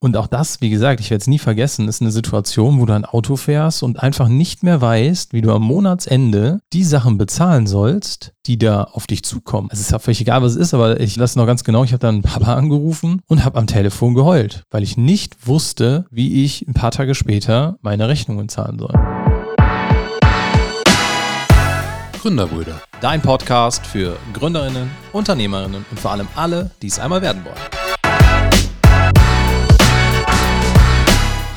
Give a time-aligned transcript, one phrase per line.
[0.00, 2.92] Und auch das, wie gesagt, ich werde es nie vergessen, ist eine Situation, wo du
[2.92, 7.66] ein Auto fährst und einfach nicht mehr weißt, wie du am Monatsende die Sachen bezahlen
[7.66, 9.68] sollst, die da auf dich zukommen.
[9.72, 11.90] Es ist ja völlig egal, was es ist, aber ich lasse noch ganz genau, ich
[11.90, 16.64] habe dann Papa angerufen und habe am Telefon geheult, weil ich nicht wusste, wie ich
[16.68, 18.94] ein paar Tage später meine Rechnungen zahlen soll.
[22.20, 22.80] Gründerbrüder.
[23.00, 27.87] Dein Podcast für Gründerinnen, Unternehmerinnen und vor allem alle, die es einmal werden wollen.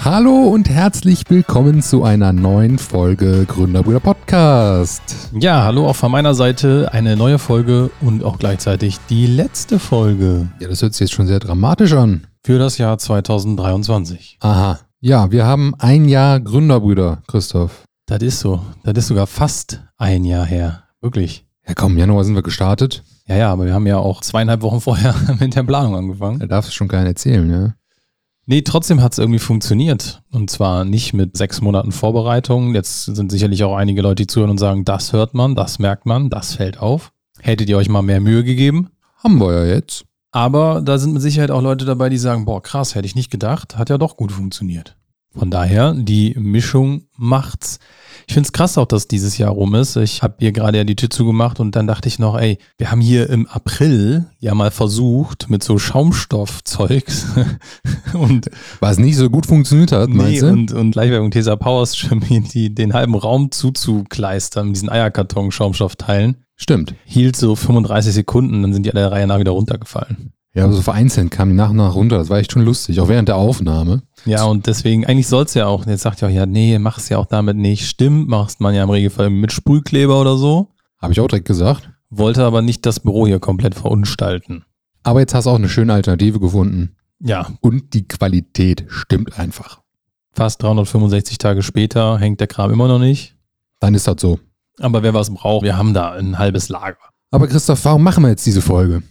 [0.03, 5.29] Hallo und herzlich willkommen zu einer neuen Folge Gründerbrüder Podcast.
[5.39, 6.89] Ja, hallo auch von meiner Seite.
[6.91, 10.47] Eine neue Folge und auch gleichzeitig die letzte Folge.
[10.59, 12.25] Ja, das hört sich jetzt schon sehr dramatisch an.
[12.43, 14.39] Für das Jahr 2023.
[14.39, 14.79] Aha.
[15.01, 17.83] Ja, wir haben ein Jahr Gründerbrüder, Christoph.
[18.07, 18.59] Das ist so.
[18.83, 20.81] Das ist sogar fast ein Jahr her.
[21.01, 21.45] Wirklich.
[21.67, 23.03] Ja, komm, Januar sind wir gestartet.
[23.27, 26.39] Ja, ja, aber wir haben ja auch zweieinhalb Wochen vorher mit der Planung angefangen.
[26.39, 27.73] Da darfst du schon keinen erzählen, ja.
[28.45, 30.23] Nee, trotzdem hat es irgendwie funktioniert.
[30.31, 32.73] Und zwar nicht mit sechs Monaten Vorbereitung.
[32.73, 36.05] Jetzt sind sicherlich auch einige Leute, die zuhören und sagen, das hört man, das merkt
[36.05, 37.11] man, das fällt auf.
[37.39, 38.89] Hättet ihr euch mal mehr Mühe gegeben?
[39.23, 40.05] Haben wir ja jetzt.
[40.31, 43.31] Aber da sind mit Sicherheit auch Leute dabei, die sagen, boah, krass, hätte ich nicht
[43.31, 44.95] gedacht, hat ja doch gut funktioniert.
[45.37, 47.79] Von daher, die Mischung macht's.
[48.27, 49.95] Ich finde es krass auch, dass dieses Jahr rum ist.
[49.95, 52.91] Ich habe hier gerade ja die Tür zugemacht und dann dachte ich noch, ey, wir
[52.91, 57.27] haben hier im April ja mal versucht mit so Schaumstoffzeugs
[58.13, 58.49] und
[58.81, 60.47] was nicht so gut funktioniert hat, nee, meinst du?
[60.47, 61.95] Und, und Gleichwerbung Tesa Powers
[62.53, 66.43] die, den halben Raum zuzukleistern mit diesen Eierkarton-Schaumstoffteilen.
[66.57, 66.93] Stimmt.
[67.05, 70.33] Hielt so 35 Sekunden, dann sind die alle Reihe nach wieder runtergefallen.
[70.53, 72.17] Ja, so vereinzelt kamen die nach und nach runter.
[72.17, 74.03] Das war echt schon lustig, auch während der Aufnahme.
[74.25, 76.97] Ja, und deswegen, eigentlich soll es ja auch, jetzt sagt ja auch, ja, nee, mach
[76.97, 77.87] es ja auch damit nicht.
[77.87, 80.67] Stimmt, machst man ja im Regelfall mit Sprühkleber oder so.
[80.99, 81.89] Habe ich auch direkt gesagt.
[82.09, 84.65] Wollte aber nicht das Büro hier komplett verunstalten.
[85.03, 86.95] Aber jetzt hast du auch eine schöne Alternative gefunden.
[87.19, 87.47] Ja.
[87.61, 89.81] Und die Qualität stimmt einfach.
[90.33, 93.35] Fast 365 Tage später hängt der Kram immer noch nicht.
[93.79, 94.39] Dann ist das so.
[94.79, 96.97] Aber wer was braucht, wir haben da ein halbes Lager.
[97.31, 99.03] Aber Christoph, warum machen wir jetzt diese Folge?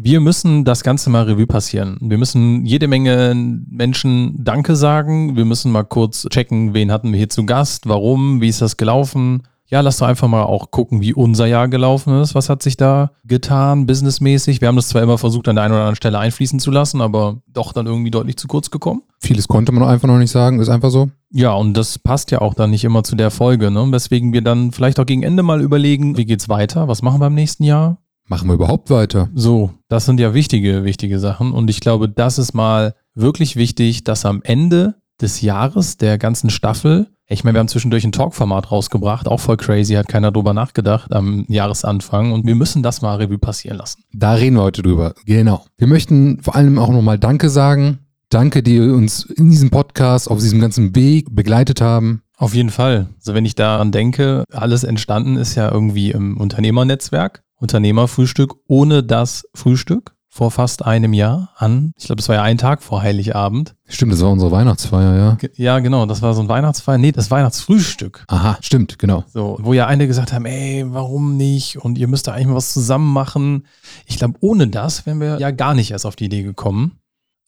[0.00, 1.98] Wir müssen das Ganze mal Revue passieren.
[2.00, 3.34] Wir müssen jede Menge
[3.68, 5.34] Menschen Danke sagen.
[5.34, 8.76] Wir müssen mal kurz checken, wen hatten wir hier zu Gast, warum, wie ist das
[8.76, 9.42] gelaufen.
[9.66, 12.36] Ja, lass doch einfach mal auch gucken, wie unser Jahr gelaufen ist.
[12.36, 14.60] Was hat sich da getan, businessmäßig?
[14.60, 17.00] Wir haben das zwar immer versucht, an der einen oder anderen Stelle einfließen zu lassen,
[17.00, 19.02] aber doch dann irgendwie deutlich zu kurz gekommen.
[19.18, 21.10] Vieles konnte man einfach noch nicht sagen, ist einfach so.
[21.32, 23.84] Ja, und das passt ja auch dann nicht immer zu der Folge, ne?
[23.90, 26.86] Weswegen wir dann vielleicht auch gegen Ende mal überlegen, wie geht's weiter?
[26.86, 27.98] Was machen wir im nächsten Jahr?
[28.28, 29.30] Machen wir überhaupt weiter?
[29.34, 31.52] So, das sind ja wichtige, wichtige Sachen.
[31.52, 36.50] Und ich glaube, das ist mal wirklich wichtig, dass am Ende des Jahres, der ganzen
[36.50, 40.52] Staffel, ich meine, wir haben zwischendurch ein Talkformat rausgebracht, auch voll crazy, hat keiner drüber
[40.52, 44.02] nachgedacht am Jahresanfang und wir müssen das mal Revue passieren lassen.
[44.12, 45.64] Da reden wir heute drüber, genau.
[45.78, 48.00] Wir möchten vor allem auch nochmal Danke sagen.
[48.30, 52.22] Danke, die uns in diesem Podcast, auf diesem ganzen Weg begleitet haben.
[52.36, 53.08] Auf jeden Fall.
[53.16, 57.42] Also wenn ich daran denke, alles entstanden ist ja irgendwie im Unternehmernetzwerk.
[57.58, 61.92] Unternehmerfrühstück ohne das Frühstück vor fast einem Jahr an.
[61.96, 63.74] Ich glaube, es war ja ein Tag vor Heiligabend.
[63.88, 65.48] Stimmt, das war unsere Weihnachtsfeier, ja.
[65.56, 66.98] Ja, genau, das war so ein Weihnachtsfeier.
[66.98, 68.24] Nee, das Weihnachtsfrühstück.
[68.28, 69.24] Aha, stimmt, genau.
[69.32, 71.78] So, wo ja einige gesagt haben, ey, warum nicht?
[71.78, 73.66] Und ihr müsst da eigentlich mal was zusammen machen.
[74.06, 77.00] Ich glaube, ohne das wären wir ja gar nicht erst auf die Idee gekommen.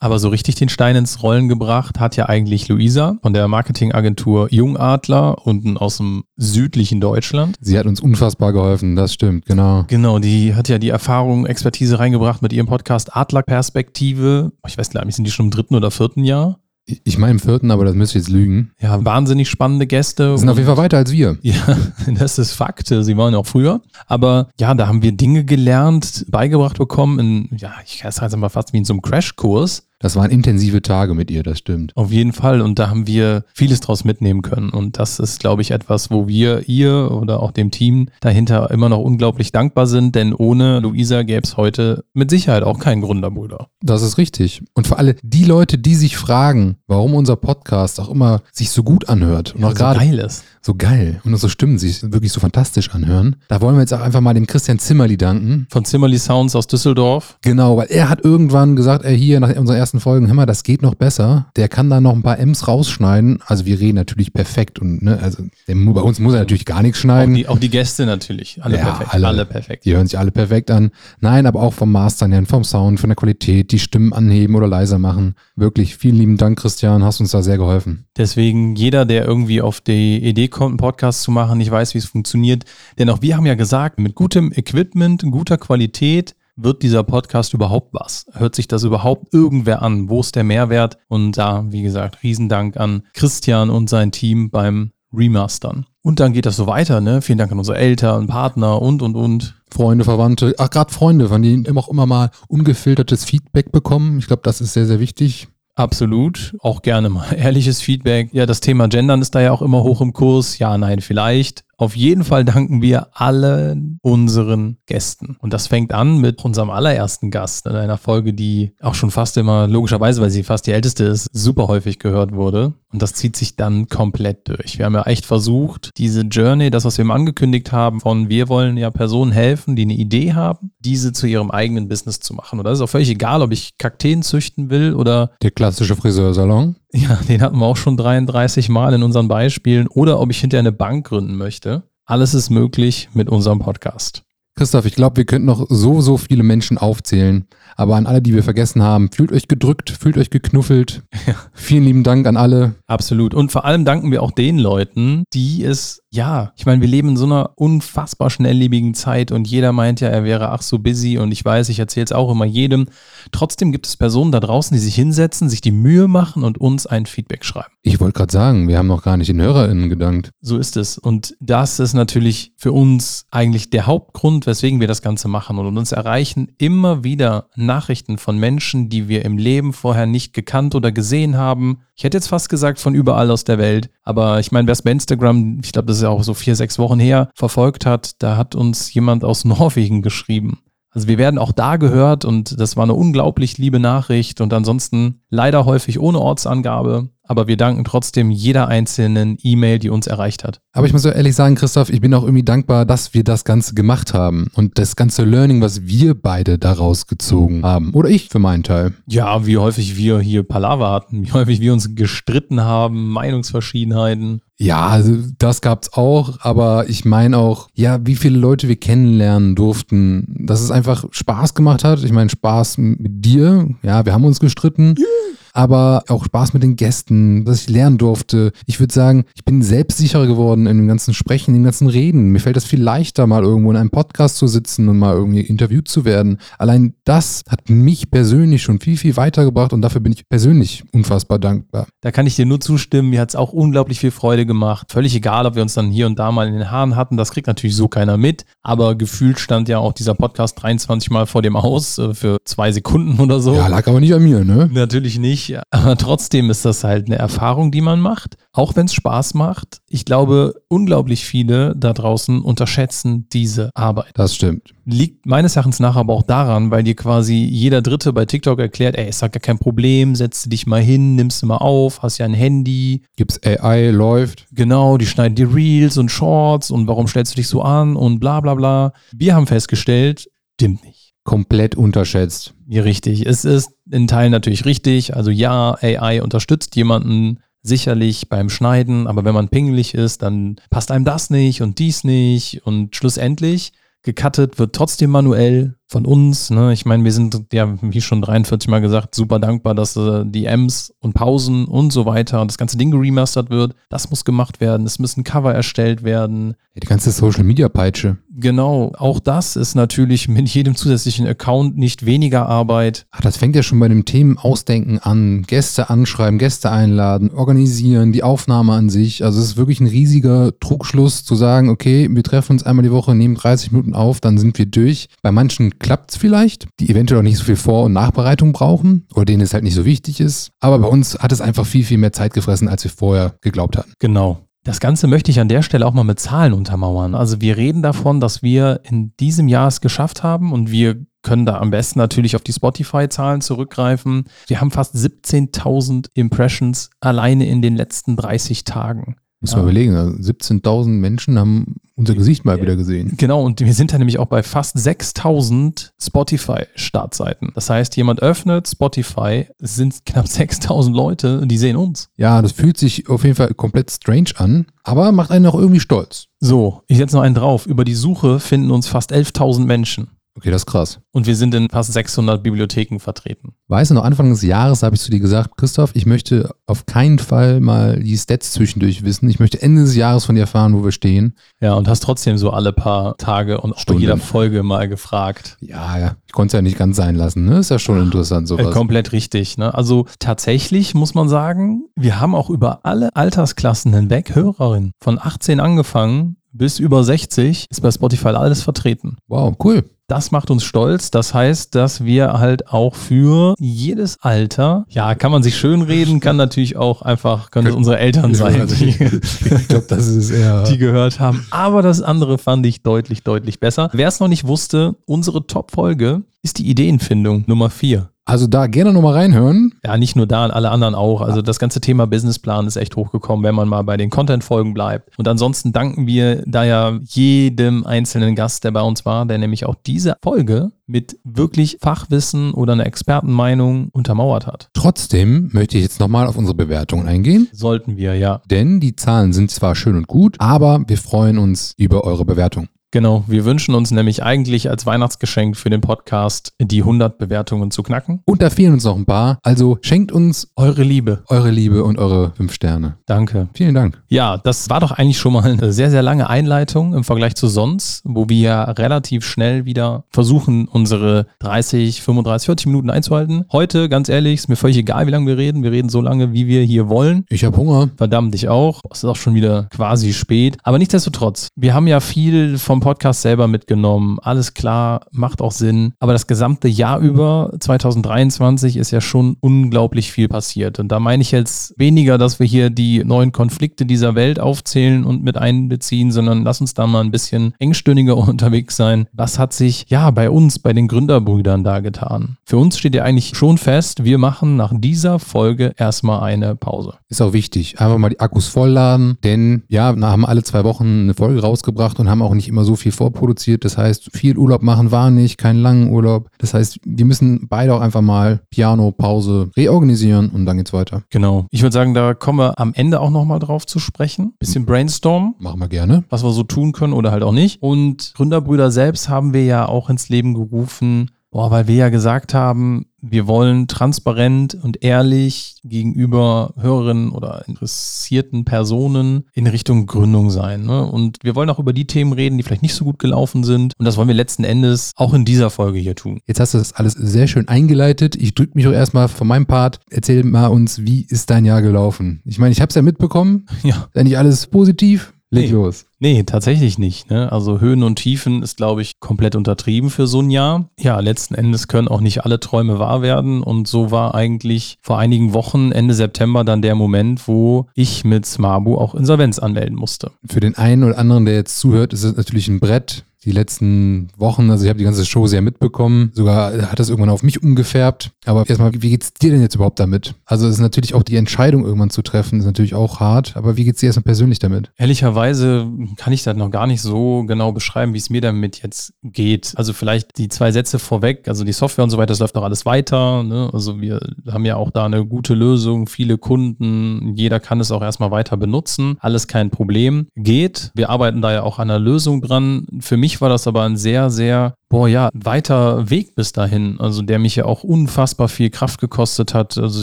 [0.03, 4.49] Aber so richtig den Stein ins Rollen gebracht hat ja eigentlich Luisa von der Marketingagentur
[4.51, 7.57] Jungadler unten aus dem südlichen Deutschland.
[7.61, 9.85] Sie hat uns unfassbar geholfen, das stimmt, genau.
[9.89, 14.53] Genau, die hat ja die Erfahrung, Expertise reingebracht mit ihrem Podcast Adler Perspektive.
[14.67, 16.59] Ich weiß gar nicht, sind die schon im dritten oder vierten Jahr?
[17.05, 18.73] Ich meine im vierten, aber das müsste ich jetzt lügen.
[18.81, 20.37] Ja, wahnsinnig spannende Gäste.
[20.39, 21.37] Sind auf jeden Fall weiter als wir.
[21.43, 21.77] Ja,
[22.19, 22.89] das ist Fakt.
[22.89, 23.83] Sie waren ja auch früher.
[24.07, 28.49] Aber ja, da haben wir Dinge gelernt, beigebracht bekommen in, ja, ich es halt mal
[28.49, 31.95] fast wie in so einem Crashkurs das waren intensive Tage mit ihr, das stimmt.
[31.95, 32.63] Auf jeden Fall.
[32.63, 34.71] Und da haben wir vieles draus mitnehmen können.
[34.71, 38.89] Und das ist, glaube ich, etwas, wo wir ihr oder auch dem Team dahinter immer
[38.89, 40.15] noch unglaublich dankbar sind.
[40.15, 43.69] Denn ohne Luisa gäbe es heute mit Sicherheit auch keinen Gründerbruder.
[43.83, 44.63] Das ist richtig.
[44.73, 48.83] Und für alle die Leute, die sich fragen, warum unser Podcast auch immer sich so
[48.83, 52.03] gut anhört und ja, auch so gerade geil ist so geil und unsere Stimmen sich
[52.03, 53.37] wirklich so fantastisch anhören.
[53.49, 55.67] Da wollen wir jetzt auch einfach mal dem Christian Zimmerli danken.
[55.71, 57.39] Von Zimmerli Sounds aus Düsseldorf.
[57.43, 60.63] Genau, weil er hat irgendwann gesagt, er hier nach unseren ersten Folgen, hör mal, das
[60.63, 61.47] geht noch besser.
[61.57, 63.41] Der kann da noch ein paar M's rausschneiden.
[63.47, 66.83] Also wir reden natürlich perfekt und ne, also der, bei uns muss er natürlich gar
[66.83, 67.35] nichts schneiden.
[67.35, 69.15] Auch die, auch die Gäste natürlich, alle ja, perfekt.
[69.15, 69.85] Alle, alle perfekt.
[69.87, 70.91] Die hören sich alle perfekt an.
[71.21, 74.67] Nein, aber auch vom Mastern her, vom Sound, von der Qualität, die Stimmen anheben oder
[74.67, 75.37] leiser machen.
[75.57, 78.05] Wirklich vielen lieben Dank, Christian, hast uns da sehr geholfen.
[78.17, 81.99] Deswegen jeder, der irgendwie auf die Idee kommt, einen Podcast zu machen, nicht weiß, wie
[81.99, 82.65] es funktioniert.
[82.99, 87.95] Denn auch wir haben ja gesagt, mit gutem Equipment, guter Qualität wird dieser Podcast überhaupt
[87.95, 88.27] was?
[88.33, 90.09] Hört sich das überhaupt irgendwer an?
[90.09, 90.99] Wo ist der Mehrwert?
[91.09, 95.87] Und da, wie gesagt, Riesendank an Christian und sein Team beim Remastern.
[96.03, 97.21] Und dann geht das so weiter, ne?
[97.21, 99.57] Vielen Dank an unsere Eltern, Partner und, und, und.
[99.73, 104.19] Freunde, Verwandte, ach, gerade Freunde, von denen auch immer mal ungefiltertes Feedback bekommen.
[104.19, 105.49] Ich glaube, das ist sehr, sehr wichtig.
[105.75, 106.55] Absolut.
[106.61, 108.31] Auch gerne mal ehrliches Feedback.
[108.33, 110.59] Ja, das Thema Gendern ist da ja auch immer hoch im Kurs.
[110.59, 111.65] Ja, nein, vielleicht.
[111.77, 115.37] Auf jeden Fall danken wir allen unseren Gästen.
[115.41, 119.39] Und das fängt an mit unserem allerersten Gast in einer Folge, die auch schon fast
[119.39, 122.75] immer, logischerweise, weil sie fast die älteste ist, super häufig gehört wurde.
[122.93, 124.79] Und das zieht sich dann komplett durch.
[124.79, 128.49] Wir haben ja echt versucht, diese Journey, das, was wir mal angekündigt haben, von wir
[128.49, 132.59] wollen ja Personen helfen, die eine Idee haben, diese zu ihrem eigenen Business zu machen.
[132.59, 135.31] Und das ist auch völlig egal, ob ich Kakteen züchten will oder.
[135.43, 136.77] Der klassische Friseursalon.
[136.93, 139.87] Ja, den hatten wir auch schon 33 Mal in unseren Beispielen.
[139.87, 141.85] Oder ob ich hinterher eine Bank gründen möchte.
[142.07, 144.25] Alles ist möglich mit unserem Podcast.
[144.61, 147.47] Christoph, ich glaube, wir könnten noch so, so viele Menschen aufzählen.
[147.77, 151.03] Aber an alle, die wir vergessen haben, fühlt euch gedrückt, fühlt euch geknuffelt.
[151.27, 151.35] Ja.
[151.53, 152.77] Vielen lieben Dank an alle.
[152.87, 153.35] Absolut.
[153.35, 157.11] Und vor allem danken wir auch den Leuten, die es, ja, ich meine, wir leben
[157.11, 161.19] in so einer unfassbar schnelllebigen Zeit und jeder meint ja, er wäre ach so busy
[161.19, 162.87] und ich weiß, ich erzähle es auch immer jedem.
[163.33, 166.87] Trotzdem gibt es Personen da draußen, die sich hinsetzen, sich die Mühe machen und uns
[166.87, 167.75] ein Feedback schreiben.
[167.83, 170.31] Ich wollte gerade sagen, wir haben noch gar nicht den HörerInnen gedankt.
[170.41, 170.97] So ist es.
[170.97, 175.59] Und das ist natürlich für uns eigentlich der Hauptgrund, weswegen wir das Ganze machen.
[175.59, 180.75] Und uns erreichen immer wieder Nachrichten von Menschen, die wir im Leben vorher nicht gekannt
[180.75, 181.83] oder gesehen haben.
[181.97, 183.91] Ich hätte jetzt fast gesagt von überall aus der Welt.
[184.03, 186.57] Aber ich meine, wer es bei Instagram, ich glaube, das ist ja auch so vier,
[186.57, 190.59] sechs Wochen her, verfolgt hat, da hat uns jemand aus Norwegen geschrieben.
[190.93, 195.23] Also wir werden auch da gehört und das war eine unglaublich liebe Nachricht und ansonsten
[195.31, 200.61] leider häufig ohne Ortsangabe aber wir danken trotzdem jeder einzelnen E-Mail, die uns erreicht hat.
[200.73, 203.45] Aber ich muss so ehrlich sagen, Christoph, ich bin auch irgendwie dankbar, dass wir das
[203.45, 207.93] Ganze gemacht haben und das ganze Learning, was wir beide daraus gezogen haben.
[207.95, 208.95] Oder ich für meinen Teil.
[209.07, 214.41] Ja, wie häufig wir hier Palaver hatten, wie häufig wir uns gestritten haben, Meinungsverschiedenheiten.
[214.59, 219.55] Ja, also das gab's auch, aber ich meine auch, ja, wie viele Leute wir kennenlernen
[219.55, 222.03] durften, dass es einfach Spaß gemacht hat.
[222.03, 224.97] Ich meine, Spaß mit dir, ja, wir haben uns gestritten.
[224.99, 225.07] Yeah
[225.53, 228.53] aber auch Spaß mit den Gästen, dass ich lernen durfte.
[228.67, 232.31] Ich würde sagen, ich bin selbstsicherer geworden in dem ganzen Sprechen, in dem ganzen Reden.
[232.31, 235.41] Mir fällt das viel leichter, mal irgendwo in einem Podcast zu sitzen und mal irgendwie
[235.41, 236.39] interviewt zu werden.
[236.59, 241.39] Allein das hat mich persönlich schon viel, viel weitergebracht und dafür bin ich persönlich unfassbar
[241.39, 241.87] dankbar.
[242.01, 243.11] Da kann ich dir nur zustimmen.
[243.11, 244.93] Mir hat es auch unglaublich viel Freude gemacht.
[244.93, 247.17] Völlig egal, ob wir uns dann hier und da mal in den Haaren hatten.
[247.17, 248.45] Das kriegt natürlich so keiner mit.
[248.63, 252.73] Aber gefühlt stand ja auch dieser Podcast 23 Mal vor dem Haus äh, für zwei
[252.73, 253.55] Sekunden oder so.
[253.55, 254.69] Ja, lag aber nicht an mir, ne?
[254.73, 255.61] Natürlich nicht nicht.
[255.71, 258.37] Aber trotzdem ist das halt eine Erfahrung, die man macht.
[258.53, 259.79] Auch wenn es Spaß macht.
[259.89, 264.11] Ich glaube, unglaublich viele da draußen unterschätzen diese Arbeit.
[264.15, 264.75] Das stimmt.
[264.85, 268.97] Liegt meines Erachtens nach aber auch daran, weil dir quasi jeder Dritte bei TikTok erklärt,
[268.97, 272.19] ey, ist doch gar kein Problem, setz dich mal hin, nimmst du mal auf, hast
[272.19, 273.03] ja ein Handy.
[273.17, 274.47] Gibt's AI, läuft.
[274.51, 278.19] Genau, die schneiden dir Reels und Shorts und warum stellst du dich so an und
[278.19, 278.93] bla bla bla.
[279.13, 281.00] Wir haben festgestellt, stimmt nicht
[281.31, 282.55] komplett unterschätzt.
[282.67, 283.25] Ja, richtig.
[283.25, 285.15] Es ist in Teilen natürlich richtig.
[285.15, 290.91] Also ja, AI unterstützt jemanden sicherlich beim Schneiden, aber wenn man pingelig ist, dann passt
[290.91, 293.73] einem das nicht und dies nicht und schlussendlich
[294.03, 296.51] gecuttet wird trotzdem manuell von uns.
[296.51, 296.73] Ne?
[296.73, 300.47] Ich meine, wir sind ja, wie schon 43 Mal gesagt, super dankbar, dass äh, die
[300.47, 303.75] Ms und Pausen und so weiter und das ganze Ding geremastert wird.
[303.89, 304.87] Das muss gemacht werden.
[304.87, 306.55] Es müssen Cover erstellt werden.
[306.75, 308.19] Ja, die ganze Social Media Peitsche.
[308.33, 313.07] Genau, auch das ist natürlich mit jedem zusätzlichen Account nicht weniger Arbeit.
[313.11, 315.43] Ach, das fängt ja schon bei dem Themen Ausdenken an.
[315.43, 319.25] Gäste anschreiben, Gäste einladen, organisieren, die Aufnahme an sich.
[319.25, 322.93] Also es ist wirklich ein riesiger Trugschluss zu sagen, okay, wir treffen uns einmal die
[322.93, 325.09] Woche, nehmen 30 Minuten auf, dann sind wir durch.
[325.23, 329.07] Bei manchen klappt es vielleicht, die eventuell auch nicht so viel Vor- und Nachbereitung brauchen
[329.15, 330.51] oder denen es halt nicht so wichtig ist.
[330.61, 333.77] Aber bei uns hat es einfach viel, viel mehr Zeit gefressen, als wir vorher geglaubt
[333.77, 333.93] hatten.
[333.99, 334.47] Genau.
[334.63, 337.15] Das Ganze möchte ich an der Stelle auch mal mit Zahlen untermauern.
[337.15, 341.47] Also wir reden davon, dass wir in diesem Jahr es geschafft haben und wir können
[341.47, 344.25] da am besten natürlich auf die Spotify-Zahlen zurückgreifen.
[344.47, 349.17] Wir haben fast 17.000 Impressions alleine in den letzten 30 Tagen.
[349.41, 349.57] Muss ja.
[349.57, 353.15] man überlegen, 17.000 also Menschen haben unser Gesicht mal wieder gesehen.
[353.17, 357.51] Genau, und wir sind da nämlich auch bei fast 6000 Spotify-Startseiten.
[357.55, 362.11] Das heißt, jemand öffnet Spotify, es sind knapp 6000 Leute, die sehen uns.
[362.17, 365.81] Ja, das fühlt sich auf jeden Fall komplett strange an, aber macht einen auch irgendwie
[365.81, 366.27] stolz.
[366.39, 367.67] So, ich setze noch einen drauf.
[367.67, 370.09] Über die Suche finden uns fast 11.000 Menschen.
[370.37, 371.01] Okay, das ist krass.
[371.13, 373.53] Und wir sind in fast 600 Bibliotheken vertreten.
[373.67, 376.87] Weißt du, noch Anfang des Jahres habe ich zu dir gesagt, Christoph, ich möchte auf
[376.87, 379.29] keinen Fall mal die Stats zwischendurch wissen.
[379.29, 381.35] Ich möchte Ende des Jahres von dir erfahren, wo wir stehen.
[381.61, 385.57] Ja, und hast trotzdem so alle paar Tage und auch bei jeder Folge mal gefragt.
[385.61, 386.17] Ja, ja.
[386.27, 387.45] Ich konnte es ja nicht ganz sein lassen.
[387.45, 387.59] Ne?
[387.59, 388.73] Ist ja schon interessant, Äh, sowas.
[388.73, 389.59] komplett richtig.
[389.59, 389.75] Ne?
[389.75, 394.93] Also tatsächlich muss man sagen, wir haben auch über alle Altersklassen hinweg Hörerinnen.
[395.03, 399.17] Von 18 angefangen bis über 60 ist bei Spotify alles vertreten.
[399.29, 399.85] Wow, cool.
[400.11, 401.13] Das macht uns stolz.
[401.13, 406.19] Das heißt, dass wir halt auch für jedes Alter, ja, kann man sich schön reden,
[406.19, 410.65] kann natürlich auch einfach, können es unsere Eltern sein, die, ich glaube, das ist eher.
[410.65, 411.47] die gehört haben.
[411.53, 413.89] Aber das andere fand ich deutlich, deutlich besser.
[413.93, 418.11] Wer es noch nicht wusste, unsere Top-Folge ist die Ideenfindung Nummer 4.
[418.31, 419.75] Also da gerne nochmal reinhören.
[419.85, 421.21] Ja, nicht nur da, alle anderen auch.
[421.21, 425.19] Also das ganze Thema Businessplan ist echt hochgekommen, wenn man mal bei den Content-Folgen bleibt.
[425.19, 429.67] Und ansonsten danken wir da ja jedem einzelnen Gast, der bei uns war, der nämlich
[429.67, 434.69] auch diese Folge mit wirklich Fachwissen oder einer Expertenmeinung untermauert hat.
[434.75, 437.49] Trotzdem möchte ich jetzt nochmal auf unsere Bewertungen eingehen.
[437.53, 438.43] Sollten wir, ja.
[438.51, 442.69] Denn die Zahlen sind zwar schön und gut, aber wir freuen uns über eure Bewertung.
[442.93, 447.85] Genau, wir wünschen uns nämlich eigentlich als Weihnachtsgeschenk für den Podcast die 100 Bewertungen zu
[447.85, 448.21] knacken.
[448.25, 449.39] Und da fehlen uns noch ein paar.
[449.45, 451.23] Also schenkt uns Eure Liebe.
[451.29, 452.97] eure Liebe und eure fünf Sterne.
[453.07, 453.49] Danke.
[453.55, 454.03] Vielen Dank.
[454.09, 457.47] Ja, das war doch eigentlich schon mal eine sehr, sehr lange Einleitung im Vergleich zu
[457.47, 463.45] sonst, wo wir ja relativ schnell wieder versuchen, unsere 30, 35, 40 Minuten einzuhalten.
[463.53, 465.63] Heute, ganz ehrlich, ist mir völlig egal, wie lange wir reden.
[465.63, 467.25] Wir reden so lange, wie wir hier wollen.
[467.29, 467.89] Ich habe Hunger.
[467.97, 468.81] Verdammt, ich auch.
[468.91, 470.57] Es ist auch schon wieder quasi spät.
[470.65, 474.19] Aber nichtsdestotrotz, wir haben ja viel vom Podcast selber mitgenommen.
[474.23, 475.93] Alles klar, macht auch Sinn.
[476.01, 480.79] Aber das gesamte Jahr über, 2023, ist ja schon unglaublich viel passiert.
[480.79, 485.05] Und da meine ich jetzt weniger, dass wir hier die neuen Konflikte dieser Welt aufzählen
[485.05, 489.07] und mit einbeziehen, sondern lass uns da mal ein bisschen engstirniger unterwegs sein.
[489.13, 492.37] Was hat sich ja bei uns, bei den Gründerbrüdern da getan?
[492.45, 496.95] Für uns steht ja eigentlich schon fest, wir machen nach dieser Folge erstmal eine Pause.
[497.09, 497.81] Ist auch wichtig.
[497.81, 501.99] Einfach mal die Akkus vollladen, denn ja, wir haben alle zwei Wochen eine Folge rausgebracht
[501.99, 503.65] und haben auch nicht immer so viel vorproduziert.
[503.65, 506.29] Das heißt, viel Urlaub machen war nicht, keinen langen Urlaub.
[506.39, 511.03] Das heißt, wir müssen beide auch einfach mal Piano, Pause reorganisieren und dann geht's weiter.
[511.11, 511.47] Genau.
[511.51, 514.35] Ich würde sagen, da kommen wir am Ende auch nochmal drauf zu sprechen.
[514.39, 516.05] Bisschen brainstormen, Machen wir gerne.
[516.11, 517.63] was wir so tun können oder halt auch nicht.
[517.63, 522.35] Und Gründerbrüder selbst haben wir ja auch ins Leben gerufen, boah, weil wir ja gesagt
[522.35, 530.65] haben, wir wollen transparent und ehrlich gegenüber Hörerinnen oder interessierten Personen in Richtung Gründung sein.
[530.65, 530.85] Ne?
[530.85, 533.75] Und wir wollen auch über die Themen reden, die vielleicht nicht so gut gelaufen sind.
[533.79, 536.21] Und das wollen wir letzten Endes auch in dieser Folge hier tun.
[536.27, 538.17] Jetzt hast du das alles sehr schön eingeleitet.
[538.17, 539.81] Ich drücke mich auch erstmal von meinem Part.
[539.91, 542.23] Erzähl mal uns, wie ist dein Jahr gelaufen?
[542.25, 543.47] Ich meine, ich habe es ja mitbekommen.
[543.63, 543.89] Ja.
[543.93, 545.13] Ist nicht alles positiv?
[545.33, 545.53] Leg Nee.
[545.53, 545.87] los.
[546.01, 547.09] Nee, tatsächlich nicht.
[547.09, 547.31] Ne?
[547.31, 550.69] Also Höhen und Tiefen ist, glaube ich, komplett untertrieben für so ein Jahr.
[550.79, 553.43] Ja, letzten Endes können auch nicht alle Träume wahr werden.
[553.43, 558.27] Und so war eigentlich vor einigen Wochen, Ende September, dann der Moment, wo ich mit
[558.27, 560.11] Smabu auch Insolvenz anmelden musste.
[560.29, 563.05] Für den einen oder anderen, der jetzt zuhört, ist es natürlich ein Brett.
[563.25, 566.11] Die letzten Wochen, also ich habe die ganze Show sehr mitbekommen.
[566.15, 568.13] Sogar hat das irgendwann auf mich umgefärbt.
[568.25, 570.15] Aber erstmal, wie geht's dir denn jetzt überhaupt damit?
[570.25, 573.37] Also es ist natürlich auch die Entscheidung irgendwann zu treffen, ist natürlich auch hart.
[573.37, 574.71] Aber wie geht's dir erstmal persönlich damit?
[574.77, 578.95] Ehrlicherweise kann ich das noch gar nicht so genau beschreiben, wie es mir damit jetzt
[579.03, 579.53] geht.
[579.57, 582.45] Also vielleicht die zwei Sätze vorweg, also die Software und so weiter, das läuft doch
[582.45, 583.23] alles weiter.
[583.23, 583.51] Ne?
[583.53, 584.01] Also wir
[584.31, 588.37] haben ja auch da eine gute Lösung, viele Kunden, jeder kann es auch erstmal weiter
[588.37, 590.07] benutzen, alles kein Problem.
[590.17, 590.71] Geht.
[590.75, 592.67] Wir arbeiten da ja auch an einer Lösung dran.
[592.81, 597.03] Für mich war das aber ein sehr, sehr boah, ja, weiter Weg bis dahin, also
[597.03, 599.59] der mich ja auch unfassbar viel Kraft gekostet hat.
[599.59, 599.83] Also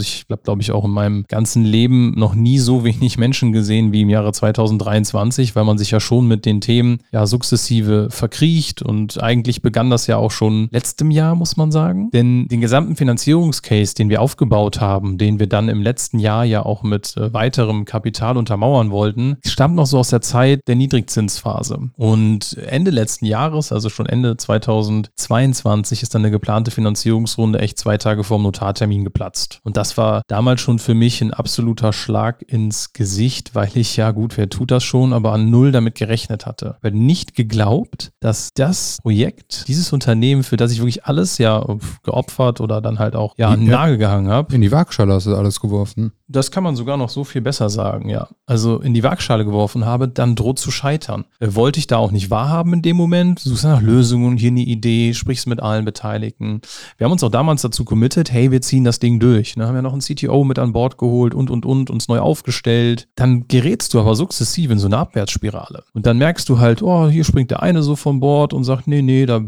[0.00, 3.92] ich habe, glaube ich, auch in meinem ganzen Leben noch nie so wenig Menschen gesehen
[3.92, 8.80] wie im Jahre 2023, weil man sich ja schon mit den Themen ja sukzessive verkriecht
[8.80, 12.10] und eigentlich begann das ja auch schon letztem Jahr, muss man sagen.
[12.12, 16.64] Denn den gesamten Finanzierungscase, den wir aufgebaut haben, den wir dann im letzten Jahr ja
[16.64, 21.90] auch mit äh, weiterem Kapital untermauern wollten, stammt noch so aus der Zeit der Niedrigzinsphase.
[21.96, 24.38] Und Ende letzten Jahres, also schon Ende
[24.82, 29.60] 2022, ist dann eine geplante Finanzierungsrunde echt zwei Tage vor dem Notartermin geplatzt.
[29.62, 34.10] Und das war damals schon für mich ein absoluter Schlag ins Gesicht, weil ich ja
[34.10, 36.76] gut, wer tut das schon, aber an null damit gerechnet hatte.
[36.78, 41.64] Ich habe nicht geglaubt, dass das Projekt, dieses Unternehmen, für das ich wirklich alles ja
[42.02, 43.70] geopfert oder dann halt auch ja an den.
[43.70, 46.12] Nagel gehangen habe, In die Waagschale hast du alles geworfen.
[46.26, 48.28] das kann man sogar noch so viel besser sagen, ja.
[48.46, 51.24] Also in die Waagschale geworfen habe, dann droht zu scheitern.
[51.40, 53.44] Äh, wollte ich da auch nicht wahrhaben in dem Moment.
[53.44, 56.60] Du suchst nach Lösungen, hier eine Idee, sprichst mit allen Beteiligten.
[56.96, 59.56] Wir haben uns auch damals dazu committed, hey, wir ziehen das Ding durch.
[59.56, 59.66] Ne?
[59.66, 63.08] Haben ja noch einen CTO mit an Bord geholt und, und, und, uns neu aufgestellt.
[63.14, 65.84] Dann gerätst du aber sukzessiv in so eine Abwärtsspirale.
[65.92, 68.86] Und dann merkst du halt, oh, hier springt der eine so von Bord und sagt,
[68.86, 69.40] nee, nee, da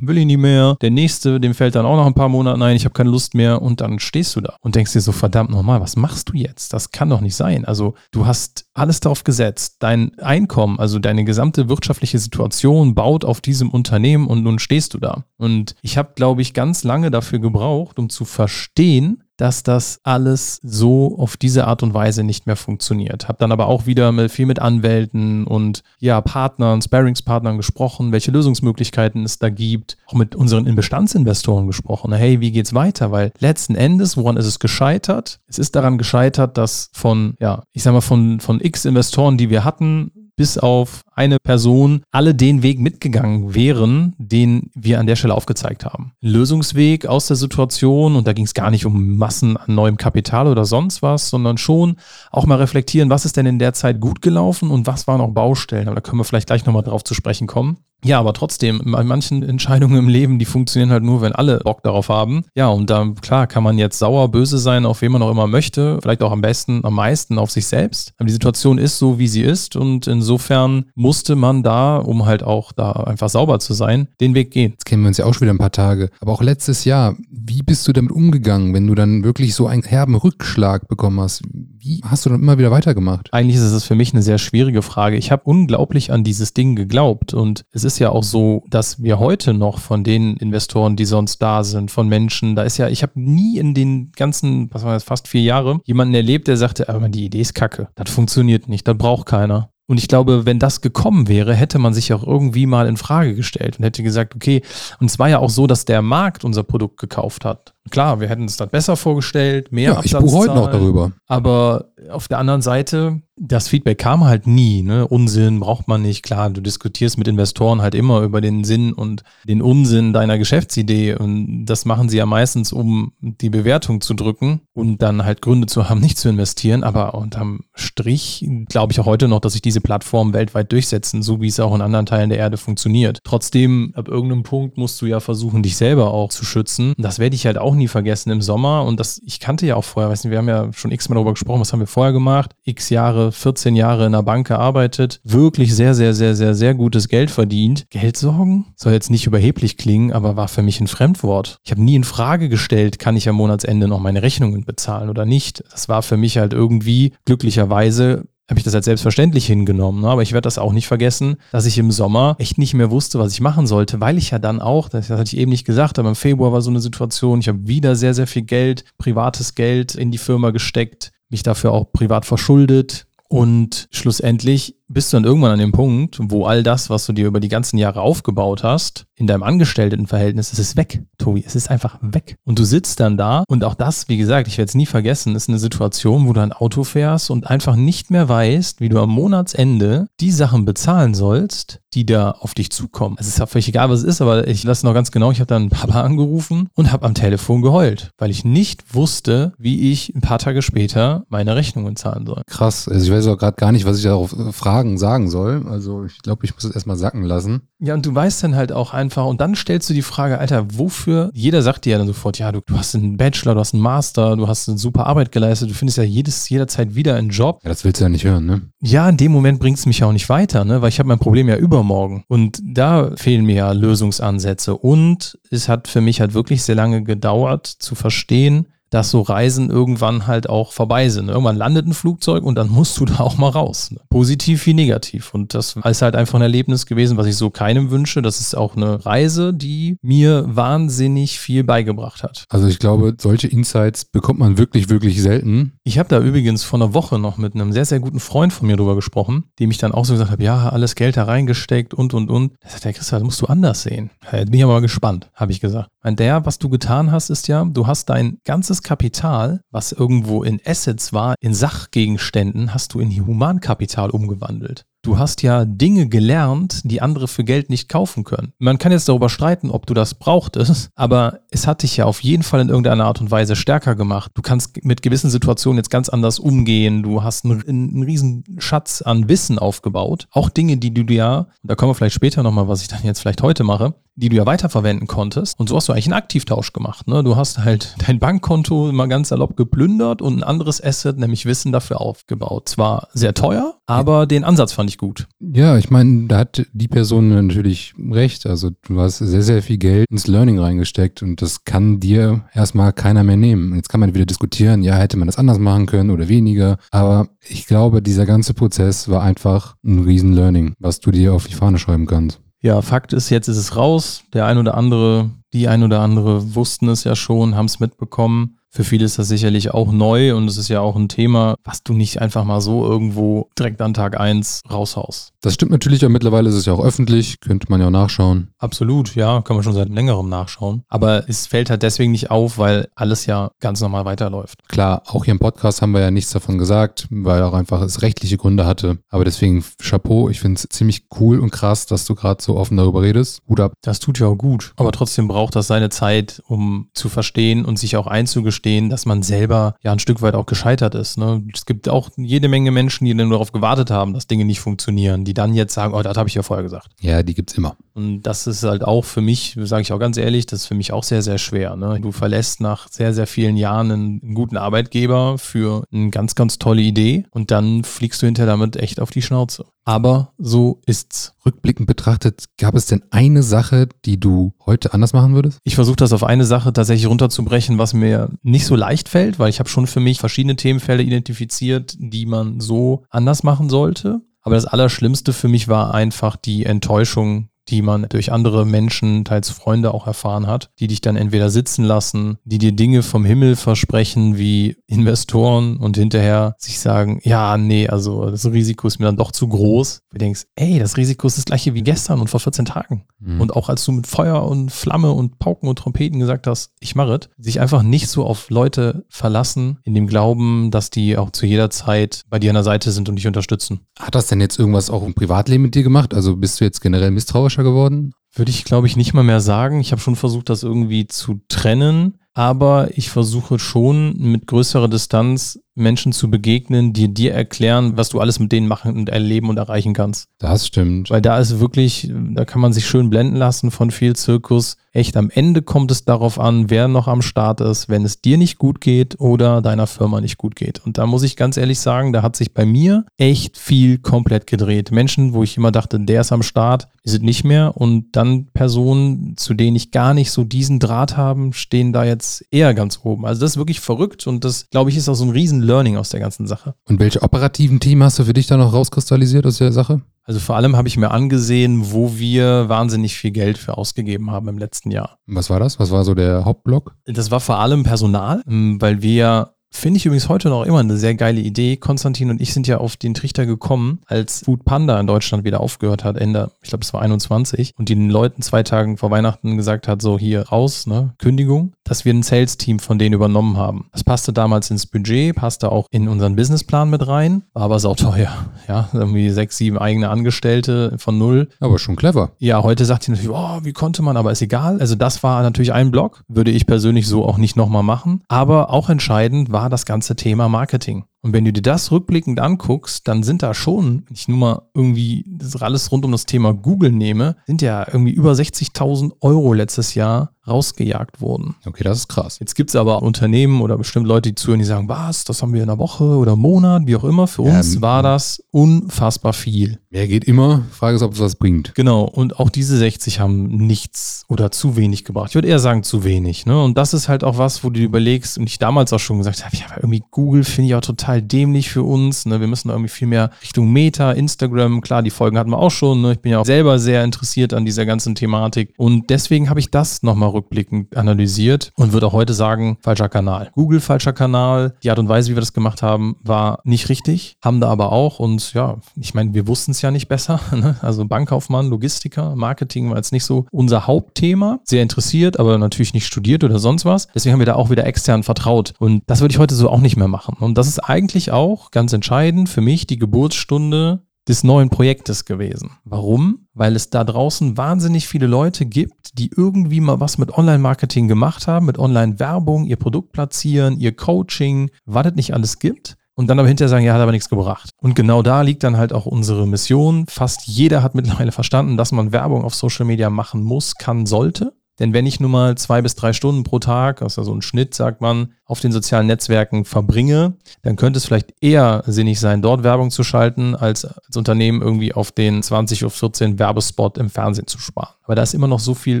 [0.00, 0.76] will ich nicht mehr.
[0.80, 3.34] Der nächste, dem fällt dann auch noch ein paar Monate ein, ich habe keine Lust
[3.34, 3.62] mehr.
[3.62, 6.72] Und dann stehst du da und denkst dir so, verdammt nochmal, was machst du jetzt?
[6.72, 7.64] Das kann doch nicht sein.
[7.64, 13.40] Also du hast alles darauf gesetzt, dein Einkommen, also deine gesamte wirtschaftliche Situation baut auf
[13.40, 15.22] diesem Unternehmen und nun stehst du da.
[15.38, 20.58] Und ich habe, glaube ich, ganz lange dafür gebraucht, um zu verstehen, dass das alles
[20.62, 23.28] so auf diese Art und Weise nicht mehr funktioniert.
[23.28, 29.24] Habe dann aber auch wieder viel mit Anwälten und ja, Partnern, Sparingspartnern gesprochen, welche Lösungsmöglichkeiten
[29.24, 29.98] es da gibt.
[30.06, 32.12] Auch mit unseren Bestandsinvestoren gesprochen.
[32.12, 33.12] Hey, wie geht's weiter?
[33.12, 35.38] Weil letzten Endes, woran ist es gescheitert?
[35.46, 39.50] Es ist daran gescheitert, dass von, ja, ich sag mal, von, von x Investoren, die
[39.50, 45.16] wir hatten, bis auf eine Person alle den Weg mitgegangen wären, den wir an der
[45.16, 46.12] Stelle aufgezeigt haben.
[46.20, 50.46] Lösungsweg aus der Situation und da ging es gar nicht um Massen an neuem Kapital
[50.46, 51.96] oder sonst was, sondern schon
[52.30, 55.30] auch mal reflektieren, was ist denn in der Zeit gut gelaufen und was waren auch
[55.30, 55.88] Baustellen.
[55.88, 57.78] Aber da können wir vielleicht gleich nochmal drauf zu sprechen kommen.
[58.06, 61.82] Ja, aber trotzdem, bei manchen Entscheidungen im Leben, die funktionieren halt nur, wenn alle Bock
[61.82, 62.44] darauf haben.
[62.54, 65.48] Ja, und da, klar, kann man jetzt sauer, böse sein, auf wen man auch immer
[65.48, 65.98] möchte.
[66.00, 68.12] Vielleicht auch am besten, am meisten auf sich selbst.
[68.18, 69.74] Aber die Situation ist so, wie sie ist.
[69.74, 74.52] Und insofern musste man da, um halt auch da einfach sauber zu sein, den Weg
[74.52, 74.72] gehen.
[74.72, 76.10] Jetzt kennen wir uns ja auch schon wieder ein paar Tage.
[76.20, 79.82] Aber auch letztes Jahr, wie bist du damit umgegangen, wenn du dann wirklich so einen
[79.82, 81.42] herben Rückschlag bekommen hast?
[81.52, 83.32] Wie hast du dann immer wieder weitergemacht?
[83.32, 85.16] Eigentlich ist es für mich eine sehr schwierige Frage.
[85.16, 89.18] Ich habe unglaublich an dieses Ding geglaubt und es ist ja auch so, dass wir
[89.18, 93.02] heute noch von den Investoren, die sonst da sind, von Menschen, da ist ja, ich
[93.02, 96.88] habe nie in den ganzen, was war das, fast vier Jahre, jemanden erlebt, der sagte,
[96.88, 99.70] aber die Idee ist kacke, das funktioniert nicht, das braucht keiner.
[99.88, 103.36] Und ich glaube, wenn das gekommen wäre, hätte man sich auch irgendwie mal in Frage
[103.36, 104.62] gestellt und hätte gesagt, okay,
[104.98, 107.75] und es war ja auch so, dass der Markt unser Produkt gekauft hat.
[107.90, 111.12] Klar, wir hätten es dann besser vorgestellt, mehr ja, Ich buche heute noch darüber.
[111.26, 114.82] Aber auf der anderen Seite, das Feedback kam halt nie.
[114.82, 115.06] Ne?
[115.06, 116.22] Unsinn braucht man nicht.
[116.22, 121.14] Klar, du diskutierst mit Investoren halt immer über den Sinn und den Unsinn deiner Geschäftsidee.
[121.14, 125.66] Und das machen sie ja meistens, um die Bewertung zu drücken und dann halt Gründe
[125.66, 126.82] zu haben, nicht zu investieren.
[126.82, 131.40] Aber unterm Strich glaube ich auch heute noch, dass sich diese Plattformen weltweit durchsetzen, so
[131.40, 133.20] wie es auch in anderen Teilen der Erde funktioniert.
[133.22, 136.94] Trotzdem, ab irgendeinem Punkt musst du ja versuchen, dich selber auch zu schützen.
[136.96, 138.84] Das werde ich halt auch nie vergessen im Sommer.
[138.84, 141.32] Und das, ich kannte ja auch vorher, weiß nicht, wir haben ja schon x-mal darüber
[141.32, 142.52] gesprochen, was haben wir vorher gemacht?
[142.64, 147.08] X Jahre, 14 Jahre in der Bank gearbeitet, wirklich sehr, sehr, sehr, sehr, sehr gutes
[147.08, 147.86] Geld verdient.
[147.90, 148.66] Geldsorgen?
[148.76, 151.58] Soll jetzt nicht überheblich klingen, aber war für mich ein Fremdwort.
[151.64, 155.24] Ich habe nie in Frage gestellt, kann ich am Monatsende noch meine Rechnungen bezahlen oder
[155.24, 155.62] nicht.
[155.70, 160.02] Das war für mich halt irgendwie glücklicherweise habe ich das als selbstverständlich hingenommen.
[160.02, 160.08] Ne?
[160.08, 163.18] Aber ich werde das auch nicht vergessen, dass ich im Sommer echt nicht mehr wusste,
[163.18, 165.98] was ich machen sollte, weil ich ja dann auch, das hatte ich eben nicht gesagt,
[165.98, 169.54] aber im Februar war so eine Situation, ich habe wieder sehr, sehr viel Geld, privates
[169.54, 173.06] Geld in die Firma gesteckt, mich dafür auch privat verschuldet.
[173.28, 177.26] Und schlussendlich bist du dann irgendwann an dem Punkt, wo all das, was du dir
[177.26, 181.42] über die ganzen Jahre aufgebaut hast, in deinem Angestelltenverhältnis, es ist weg, Tobi.
[181.46, 182.36] Es ist einfach weg.
[182.44, 185.34] Und du sitzt dann da und auch das, wie gesagt, ich werde es nie vergessen,
[185.34, 189.00] ist eine Situation, wo du ein Auto fährst und einfach nicht mehr weißt, wie du
[189.00, 193.16] am Monatsende die Sachen bezahlen sollst, die da auf dich zukommen.
[193.18, 195.40] Es ist ja völlig egal, was es ist, aber ich lasse noch ganz genau, ich
[195.40, 200.14] habe dann Papa angerufen und habe am Telefon geheult, weil ich nicht wusste, wie ich
[200.14, 202.42] ein paar Tage später meine Rechnungen zahlen soll.
[202.46, 202.86] Krass.
[202.86, 205.66] Also ich weiß auch gerade gar nicht, was ich darauf äh, fragen, sagen soll.
[205.68, 207.62] Also ich glaube, ich muss es erstmal sacken lassen.
[207.78, 210.66] Ja, und du weißt dann halt auch einfach, und dann stellst du die Frage, Alter,
[210.76, 211.30] wofür?
[211.32, 213.82] Jeder sagt dir ja dann sofort, ja, du, du hast einen Bachelor, du hast einen
[213.82, 217.60] Master, du hast eine super Arbeit geleistet, du findest ja jedes, jederzeit wieder einen Job.
[217.62, 218.62] Ja, das willst du ja nicht hören, ne?
[218.82, 220.82] Ja, in dem Moment bringt es mich ja auch nicht weiter, ne?
[220.82, 222.24] Weil ich habe mein Problem ja übermorgen.
[222.28, 224.76] Und da fehlen mir ja Lösungsansätze.
[224.76, 229.70] Und es hat für mich halt wirklich sehr lange gedauert zu verstehen, dass so Reisen
[229.70, 231.28] irgendwann halt auch vorbei sind.
[231.28, 233.90] Irgendwann landet ein Flugzeug und dann musst du da auch mal raus.
[233.90, 234.00] Ne?
[234.10, 235.34] Positiv wie negativ.
[235.34, 238.22] Und das ist halt einfach ein Erlebnis gewesen, was ich so keinem wünsche.
[238.22, 242.44] Das ist auch eine Reise, die mir wahnsinnig viel beigebracht hat.
[242.48, 245.72] Also ich glaube, solche Insights bekommt man wirklich, wirklich selten.
[245.84, 248.66] Ich habe da übrigens vor einer Woche noch mit einem sehr, sehr guten Freund von
[248.66, 251.94] mir drüber gesprochen, dem ich dann auch so gesagt habe, ja, alles Geld da reingesteckt
[251.94, 252.52] und, und, und.
[252.60, 254.10] Da sagt der Christa, das musst du anders sehen.
[254.32, 255.88] Jetzt bin ich aber mal gespannt, habe ich gesagt.
[256.06, 260.44] Und der, was du getan hast, ist ja, du hast dein ganzes Kapital, was irgendwo
[260.44, 264.86] in Assets war, in Sachgegenständen, hast du in Humankapital umgewandelt.
[265.06, 268.52] Du hast ja Dinge gelernt, die andere für Geld nicht kaufen können.
[268.58, 272.24] Man kann jetzt darüber streiten, ob du das brauchtest, aber es hat dich ja auf
[272.24, 274.32] jeden Fall in irgendeiner Art und Weise stärker gemacht.
[274.34, 277.04] Du kannst mit gewissen Situationen jetzt ganz anders umgehen.
[277.04, 280.26] Du hast einen, einen riesen Schatz an Wissen aufgebaut.
[280.32, 283.20] Auch Dinge, die du dir, da kommen wir vielleicht später nochmal, was ich dann jetzt
[283.20, 285.60] vielleicht heute mache, die du ja weiterverwenden konntest.
[285.60, 287.06] Und so hast du eigentlich einen Aktivtausch gemacht.
[287.06, 287.22] Ne?
[287.22, 291.70] Du hast halt dein Bankkonto mal ganz salopp geplündert und ein anderes Asset, nämlich Wissen,
[291.70, 292.68] dafür aufgebaut.
[292.68, 295.26] Zwar sehr teuer, aber den Ansatz fand ich gut.
[295.40, 298.46] Ja, ich meine, da hat die Person natürlich recht.
[298.46, 302.92] Also du hast sehr, sehr viel Geld ins Learning reingesteckt und das kann dir erstmal
[302.92, 303.74] keiner mehr nehmen.
[303.74, 306.78] Jetzt kann man wieder diskutieren, ja, hätte man das anders machen können oder weniger.
[306.90, 311.46] Aber ich glaube, dieser ganze Prozess war einfach ein riesen Learning, was du dir auf
[311.46, 312.40] die Fahne schreiben kannst.
[312.62, 314.24] Ja, Fakt ist, jetzt ist es raus.
[314.32, 318.58] Der ein oder andere, die ein oder andere wussten es ja schon, haben es mitbekommen.
[318.76, 321.82] Für viele ist das sicherlich auch neu und es ist ja auch ein Thema, was
[321.82, 325.32] du nicht einfach mal so irgendwo direkt an Tag 1 raushaust.
[325.40, 328.48] Das stimmt natürlich, aber mittlerweile ist es ja auch öffentlich, könnte man ja auch nachschauen.
[328.58, 330.82] Absolut, ja, kann man schon seit längerem nachschauen.
[330.90, 334.68] Aber es fällt halt deswegen nicht auf, weil alles ja ganz normal weiterläuft.
[334.68, 338.02] Klar, auch hier im Podcast haben wir ja nichts davon gesagt, weil auch einfach es
[338.02, 338.98] rechtliche Gründe hatte.
[339.08, 342.76] Aber deswegen Chapeau, ich finde es ziemlich cool und krass, dass du gerade so offen
[342.76, 343.40] darüber redest.
[343.48, 343.72] Hut ab.
[343.80, 344.74] Das tut ja auch gut.
[344.76, 349.06] Aber trotzdem braucht das seine Zeit, um zu verstehen und sich auch einzugestehen verstehen, dass
[349.06, 351.18] man selber ja ein Stück weit auch gescheitert ist.
[351.18, 351.42] Ne?
[351.54, 355.24] Es gibt auch jede Menge Menschen, die dann darauf gewartet haben, dass Dinge nicht funktionieren,
[355.24, 356.88] die dann jetzt sagen, oh, das habe ich ja vorher gesagt.
[357.00, 357.76] Ja, die gibt es immer.
[357.94, 360.74] Und das ist halt auch für mich, sage ich auch ganz ehrlich, das ist für
[360.74, 361.76] mich auch sehr, sehr schwer.
[361.76, 362.00] Ne?
[362.00, 366.58] Du verlässt nach sehr, sehr vielen Jahren einen, einen guten Arbeitgeber für eine ganz, ganz
[366.58, 369.66] tolle Idee und dann fliegst du hinterher damit echt auf die Schnauze.
[369.86, 371.32] Aber so ist's.
[371.46, 375.60] Rückblickend betrachtet, gab es denn eine Sache, die du heute anders machen würdest?
[375.62, 379.48] Ich versuche das auf eine Sache tatsächlich runterzubrechen, was mir nicht so leicht fällt, weil
[379.48, 384.22] ich habe schon für mich verschiedene Themenfelder identifiziert, die man so anders machen sollte.
[384.42, 389.50] Aber das Allerschlimmste für mich war einfach die Enttäuschung die man durch andere Menschen, teils
[389.50, 393.56] Freunde auch erfahren hat, die dich dann entweder sitzen lassen, die dir Dinge vom Himmel
[393.56, 399.16] versprechen wie Investoren und hinterher sich sagen, ja, nee, also das Risiko ist mir dann
[399.16, 400.02] doch zu groß.
[400.10, 403.04] Du denkst, ey, das Risiko ist das gleiche wie gestern und vor 14 Tagen.
[403.18, 403.40] Mhm.
[403.40, 406.94] Und auch als du mit Feuer und Flamme und Pauken und Trompeten gesagt hast, ich
[406.94, 411.30] mache es, sich einfach nicht so auf Leute verlassen, in dem Glauben, dass die auch
[411.30, 413.80] zu jeder Zeit bei dir an der Seite sind und dich unterstützen.
[413.98, 416.14] Hat das denn jetzt irgendwas auch im Privatleben mit dir gemacht?
[416.14, 418.12] Also bist du jetzt generell misstrauisch sympathischer geworden?
[418.34, 419.80] Würde ich, glaube ich, nicht mal mehr sagen.
[419.80, 425.58] Ich habe schon versucht, das irgendwie zu trennen, aber ich versuche schon mit größerer Distanz
[425.76, 429.58] Menschen zu begegnen, die dir erklären, was du alles mit denen machen und erleben und
[429.58, 430.28] erreichen kannst.
[430.38, 431.10] Das stimmt.
[431.10, 434.76] Weil da ist wirklich, da kann man sich schön blenden lassen von viel Zirkus.
[434.92, 438.38] Echt, am Ende kommt es darauf an, wer noch am Start ist, wenn es dir
[438.38, 440.84] nicht gut geht oder deiner Firma nicht gut geht.
[440.86, 444.46] Und da muss ich ganz ehrlich sagen, da hat sich bei mir echt viel komplett
[444.46, 444.90] gedreht.
[444.90, 447.76] Menschen, wo ich immer dachte, der ist am Start, die sind nicht mehr.
[447.76, 452.46] Und dann Personen, zu denen ich gar nicht so diesen Draht haben, stehen da jetzt
[452.50, 453.26] eher ganz oben.
[453.26, 455.96] Also das ist wirklich verrückt und das, glaube ich, ist auch so ein riesen Learning
[455.96, 456.74] aus der ganzen Sache.
[456.88, 460.00] Und welche operativen Themen hast du für dich da noch rauskristallisiert aus der Sache?
[460.24, 464.48] Also vor allem habe ich mir angesehen, wo wir wahnsinnig viel Geld für ausgegeben haben
[464.48, 465.18] im letzten Jahr.
[465.26, 465.78] Was war das?
[465.78, 466.94] Was war so der Hauptblock?
[467.04, 471.14] Das war vor allem Personal, weil wir Finde ich übrigens heute noch immer eine sehr
[471.14, 471.76] geile Idee.
[471.76, 475.60] Konstantin und ich sind ja auf den Trichter gekommen, als Food Panda in Deutschland wieder
[475.60, 479.58] aufgehört hat, Ende, ich glaube, es war 21, und den Leuten zwei Tagen vor Weihnachten
[479.58, 483.90] gesagt hat, so hier raus, ne, Kündigung, dass wir ein Sales-Team von denen übernommen haben.
[483.92, 488.32] Das passte damals ins Budget, passte auch in unseren Businessplan mit rein, war aber sauteuer.
[488.68, 491.50] Ja, irgendwie sechs, sieben eigene Angestellte von null.
[491.60, 492.30] Aber schon clever.
[492.38, 494.80] Ja, heute sagt sie natürlich, oh, wie konnte man, aber ist egal.
[494.80, 498.22] Also das war natürlich ein Block, würde ich persönlich so auch nicht nochmal machen.
[498.26, 501.04] Aber auch entscheidend war das ganze Thema Marketing.
[501.26, 504.62] Und wenn du dir das rückblickend anguckst, dann sind da schon, wenn ich nur mal
[504.74, 509.52] irgendwie das alles rund um das Thema Google nehme, sind ja irgendwie über 60.000 Euro
[509.52, 511.56] letztes Jahr rausgejagt worden.
[511.66, 512.38] Okay, das ist krass.
[512.38, 515.52] Jetzt gibt es aber Unternehmen oder bestimmt Leute, die zuhören, die sagen, was, das haben
[515.52, 517.26] wir in einer Woche oder Monat, wie auch immer.
[517.26, 519.80] Für uns war das unfassbar viel.
[519.90, 520.62] Mehr geht immer.
[520.70, 521.74] Frage ist, ob es was bringt.
[521.74, 522.04] Genau.
[522.04, 525.30] Und auch diese 60 haben nichts oder zu wenig gebracht.
[525.30, 526.46] Ich würde eher sagen, zu wenig.
[526.46, 526.62] Ne?
[526.62, 529.44] Und das ist halt auch was, wo du überlegst, und ich damals auch schon gesagt
[529.44, 532.26] habe, ja, irgendwie Google finde ich auch total dämlich für uns.
[532.26, 532.40] Ne?
[532.40, 534.80] Wir müssen irgendwie viel mehr Richtung Meta, Instagram.
[534.80, 536.02] Klar, die Folgen hatten wir auch schon.
[536.02, 536.12] Ne?
[536.12, 538.72] Ich bin ja auch selber sehr interessiert an dieser ganzen Thematik.
[538.76, 543.50] Und deswegen habe ich das nochmal rückblickend analysiert und würde auch heute sagen, falscher Kanal.
[543.54, 544.74] Google falscher Kanal.
[544.82, 547.36] Die Art und Weise, wie wir das gemacht haben, war nicht richtig.
[547.42, 548.18] Haben da aber auch.
[548.18, 550.40] Und ja, ich meine, wir wussten es ja nicht besser.
[550.56, 550.74] Ne?
[550.80, 554.58] Also Bankkaufmann, Logistiker, Marketing war jetzt nicht so unser Hauptthema.
[554.64, 557.08] Sehr interessiert, aber natürlich nicht studiert oder sonst was.
[557.14, 558.72] Deswegen haben wir da auch wieder extern vertraut.
[558.78, 560.36] Und das würde ich heute so auch nicht mehr machen.
[560.40, 565.72] Und das ist eigentlich auch ganz entscheidend für mich die Geburtsstunde des neuen Projektes gewesen.
[565.84, 566.46] Warum?
[566.54, 571.46] Weil es da draußen wahnsinnig viele Leute gibt, die irgendwie mal was mit Online-Marketing gemacht
[571.46, 575.96] haben, mit Online-Werbung, ihr Produkt platzieren, ihr Coaching, was es nicht alles gibt.
[576.14, 577.68] Und dann aber hinterher sagen, ja, hat aber nichts gebracht.
[577.82, 580.06] Und genau da liegt dann halt auch unsere Mission.
[580.08, 584.54] Fast jeder hat mittlerweile verstanden, dass man Werbung auf Social Media machen muss, kann, sollte.
[584.78, 587.74] Denn wenn ich nun mal zwei bis drei Stunden pro Tag, ja so ein Schnitt,
[587.74, 592.62] sagt man, auf den sozialen Netzwerken verbringe, dann könnte es vielleicht eher sinnig sein, dort
[592.62, 597.46] Werbung zu schalten, als als Unternehmen irgendwie auf den 20 Uhr 14 Werbespot im Fernsehen
[597.46, 597.94] zu sparen.
[598.04, 599.00] Aber da ist immer noch so viel